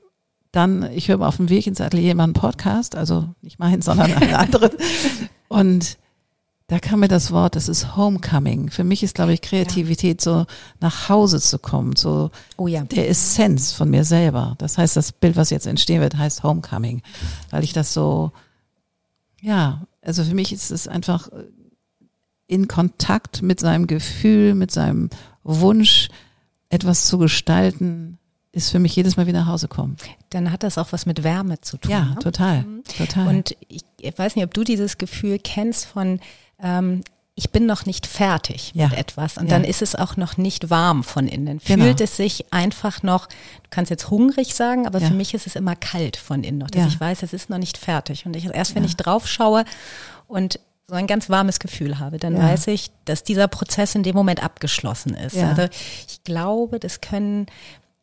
dann, 0.53 0.91
ich 0.93 1.09
höre 1.09 1.17
mal 1.17 1.29
auf 1.29 1.39
dem 1.39 1.49
Weg 1.49 1.67
ins 1.67 1.81
Atelier 1.81 2.15
mal 2.15 2.25
einen 2.25 2.35
Podcast, 2.35 2.95
also 2.95 3.35
nicht 3.41 3.59
meinen, 3.59 3.83
sondern 3.83 4.13
einen 4.13 4.35
anderen. 4.35 4.71
und 5.49 5.97
da 6.73 6.79
kam 6.79 7.01
mir 7.01 7.09
das 7.09 7.33
Wort, 7.33 7.57
das 7.57 7.69
ist 7.69 7.97
Homecoming. 7.97 8.71
Für 8.71 8.85
mich 8.85 9.03
ist, 9.03 9.15
glaube 9.15 9.35
ich, 9.35 9.43
Kreativität 9.43 10.21
so 10.21 10.47
nach 10.81 11.09
Hause 11.09 11.41
zu 11.41 11.59
kommen, 11.59 11.97
so 11.97 12.31
oh 12.57 12.67
ja. 12.67 12.83
der 12.85 13.11
Essenz 13.11 13.73
von 13.73 13.91
mir 13.91 14.05
selber. 14.05 14.55
Das 14.59 14.79
heißt, 14.79 14.97
das 14.97 15.13
Bild, 15.13 15.37
was 15.37 15.51
jetzt 15.51 15.67
entstehen 15.67 16.01
wird, 16.01 16.17
heißt 16.17 16.43
Homecoming, 16.43 17.03
weil 17.51 17.65
ich 17.65 17.73
das 17.73 17.93
so, 17.93 18.33
ja, 19.41 19.83
Also 20.01 20.25
für 20.25 20.35
mich 20.35 20.53
ist 20.53 20.71
es 20.71 20.89
einfach 20.89 21.29
äh, 21.29 21.45
in 22.47 22.69
Kontakt 22.69 23.43
mit 23.43 23.61
seinem 23.61 23.87
Gefühl, 23.87 24.55
mit 24.55 24.71
seinem 24.71 25.11
Wunsch, 25.43 26.09
etwas 26.71 27.07
zu 27.07 27.19
gestalten, 27.19 28.19
ist 28.53 28.71
für 28.71 28.79
mich 28.79 28.95
jedes 28.95 29.17
Mal 29.17 29.27
wieder 29.27 29.41
nach 29.41 29.49
Hause 29.49 29.67
kommen. 29.69 29.97
Dann 30.31 30.53
hat 30.53 30.63
das 30.63 30.77
auch 30.79 30.93
was 30.93 31.07
mit 31.07 31.23
Wärme 31.25 31.61
zu 31.63 31.79
tun. 31.79 31.91
Ja, 31.91 32.05
ne? 32.05 32.17
total, 32.21 32.63
Mhm. 32.63 32.83
total. 32.99 33.27
Und 33.29 33.57
ich, 33.69 33.83
ich 33.99 34.19
weiß 34.19 34.37
nicht, 34.37 34.45
ob 34.45 34.53
du 34.55 34.63
dieses 34.65 34.99
Gefühl 34.99 35.39
kennst 35.39 35.87
von, 35.87 36.21
ähm, 36.63 37.01
ich 37.35 37.51
bin 37.51 37.65
noch 37.65 37.87
nicht 37.87 38.07
fertig 38.07 38.73
Ja. 38.75 38.89
mit 38.89 38.99
etwas 38.99 39.39
und 39.39 39.47
Ja. 39.47 39.53
dann 39.53 39.65
ist 39.65 39.81
es 39.81 39.95
auch 39.95 40.19
noch 40.19 40.37
nicht 40.37 40.69
warm 40.69 41.03
von 41.03 41.29
innen. 41.29 41.61
Genau. 41.65 41.85
Fühlt 41.85 42.03
es 42.03 42.19
sich 42.19 42.53
einfach 42.53 43.03
noch, 43.03 43.27
du 43.27 43.71
kannst 43.71 43.89
jetzt 43.91 44.11
hungrig 44.11 44.55
sagen, 44.55 44.87
aber 44.87 44.99
Ja. 44.99 45.09
für 45.09 45.15
mich 45.15 45.33
ist 45.33 45.47
es 45.47 45.57
immer 45.57 45.75
kalt 45.75 46.19
von 46.19 46.45
innen 46.45 46.59
noch, 46.59 46.71
dass 46.71 46.89
ich 46.93 47.01
weiß, 47.01 47.23
es 47.23 47.33
ist 47.33 47.49
noch 47.49 47.57
nicht 47.59 47.79
fertig. 47.79 48.27
Und 48.27 48.37
ich, 48.37 48.45
erst 48.55 48.75
wenn 48.75 48.85
ich 48.85 48.97
drauf 48.99 49.27
schaue 49.27 49.65
und 50.29 50.61
so 50.89 50.95
ein 50.95 51.07
ganz 51.07 51.31
warmes 51.31 51.59
Gefühl 51.59 51.99
habe, 52.01 52.19
dann 52.19 52.37
weiß 52.37 52.67
ich, 52.67 52.91
dass 53.07 53.25
dieser 53.25 53.49
Prozess 53.49 53.95
in 53.95 54.03
dem 54.03 54.15
Moment 54.15 54.43
abgeschlossen 54.45 55.15
ist. 55.15 55.37
Ja. 55.37 55.49
Also 55.49 55.63
ich 56.07 56.23
glaube, 56.25 56.79
das 56.81 57.01
können 57.01 57.47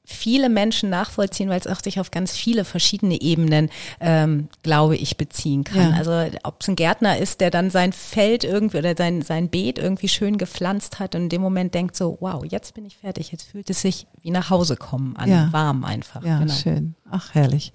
viele 0.10 0.50
Menschen 0.50 0.89
nachvollziehen, 0.89 1.50
weil 1.50 1.60
es 1.60 1.67
auch 1.67 1.80
sich 1.82 2.00
auf 2.00 2.10
ganz 2.12 2.32
viele 2.36 2.65
verschiedene 2.65 3.22
Ebenen, 3.22 3.69
ähm, 4.00 4.50
glaube 4.63 4.98
ich, 4.98 5.17
beziehen 5.17 5.63
kann. 5.63 5.91
Ja. 5.91 5.98
Also 5.98 6.12
ob 6.43 6.62
es 6.62 6.67
ein 6.67 6.76
Gärtner 6.76 7.17
ist, 7.17 7.41
der 7.41 7.52
dann 7.52 7.69
sein 7.69 7.93
Feld 7.93 8.43
irgendwie 8.43 8.80
oder 8.80 8.95
sein, 8.98 9.22
sein 9.22 9.50
Beet 9.50 9.78
irgendwie 9.78 10.10
schön 10.10 10.38
gepflanzt 10.38 11.00
hat 11.00 11.15
und 11.15 11.24
in 11.24 11.30
dem 11.30 11.41
Moment 11.41 11.74
denkt 11.74 11.95
so, 11.95 12.17
wow, 12.19 12.43
jetzt 12.43 12.74
bin 12.74 12.86
ich 12.86 12.98
fertig, 12.98 13.32
jetzt 13.32 13.43
fühlt 13.43 13.69
es 13.69 13.82
sich 13.82 14.08
wie 14.22 14.32
nach 14.32 14.50
Hause 14.50 14.76
kommen 14.76 15.15
an, 15.15 15.30
Ja. 15.30 15.48
warm 15.52 15.86
einfach. 15.86 16.24
ja, 16.26 16.39
genau. 16.39 16.54
schön. 16.54 16.95
Ach, 17.10 17.34
herrlich. 17.34 17.72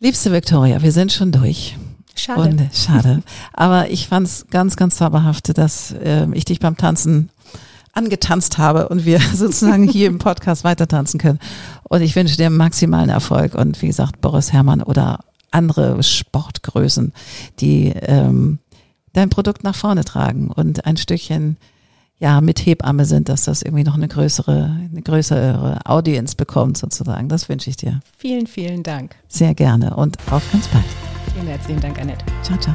Liebste 0.00 0.32
Victoria, 0.32 0.82
wir 0.82 0.92
sind 0.92 1.12
schon 1.12 1.30
durch. 1.30 1.76
Schade. 2.16 2.40
Und 2.42 2.60
äh, 2.60 2.68
schade. 2.72 3.22
Aber 3.52 3.90
ich 3.90 4.08
fand 4.08 4.26
es 4.26 4.46
ganz, 4.48 4.76
ganz 4.76 4.96
zauberhaft, 4.96 5.56
dass 5.58 5.94
ähm, 6.02 6.32
ich 6.32 6.44
dich 6.44 6.60
beim 6.60 6.76
Tanzen 6.76 7.30
angetanzt 7.94 8.58
habe 8.58 8.88
und 8.88 9.04
wir 9.04 9.20
sozusagen 9.34 9.88
hier 9.88 10.08
im 10.08 10.18
Podcast 10.18 10.64
weiter 10.64 10.88
tanzen 10.88 11.18
können. 11.18 11.38
Und 11.84 12.02
ich 12.02 12.16
wünsche 12.16 12.36
dir 12.36 12.50
maximalen 12.50 13.10
Erfolg 13.10 13.54
und 13.54 13.80
wie 13.82 13.86
gesagt, 13.88 14.20
Boris 14.20 14.52
Herrmann 14.52 14.82
oder 14.82 15.20
andere 15.50 16.02
Sportgrößen, 16.02 17.12
die 17.60 17.92
ähm, 17.94 18.58
dein 19.12 19.30
Produkt 19.30 19.64
nach 19.64 19.76
vorne 19.76 20.04
tragen 20.04 20.50
und 20.50 20.84
ein 20.84 20.96
Stückchen 20.96 21.56
ja 22.18 22.40
mit 22.40 22.64
Hebamme 22.64 23.04
sind, 23.04 23.28
dass 23.28 23.44
das 23.44 23.62
irgendwie 23.62 23.84
noch 23.84 23.94
eine 23.94 24.08
größere, 24.08 24.88
eine 24.90 25.02
größere 25.02 25.80
Audience 25.84 26.36
bekommt 26.36 26.76
sozusagen. 26.76 27.28
Das 27.28 27.48
wünsche 27.48 27.70
ich 27.70 27.76
dir 27.76 28.00
Vielen, 28.18 28.46
vielen 28.46 28.82
Dank. 28.82 29.14
sehr 29.28 29.54
gerne 29.54 29.96
und 29.96 30.16
auf 30.30 30.42
ganz 30.52 30.68
bald. 30.68 30.84
Vielen 31.34 31.48
herzlichen 31.48 31.80
Dank, 31.80 32.00
Annette. 32.00 32.24
Ciao, 32.42 32.58
ciao. 32.58 32.74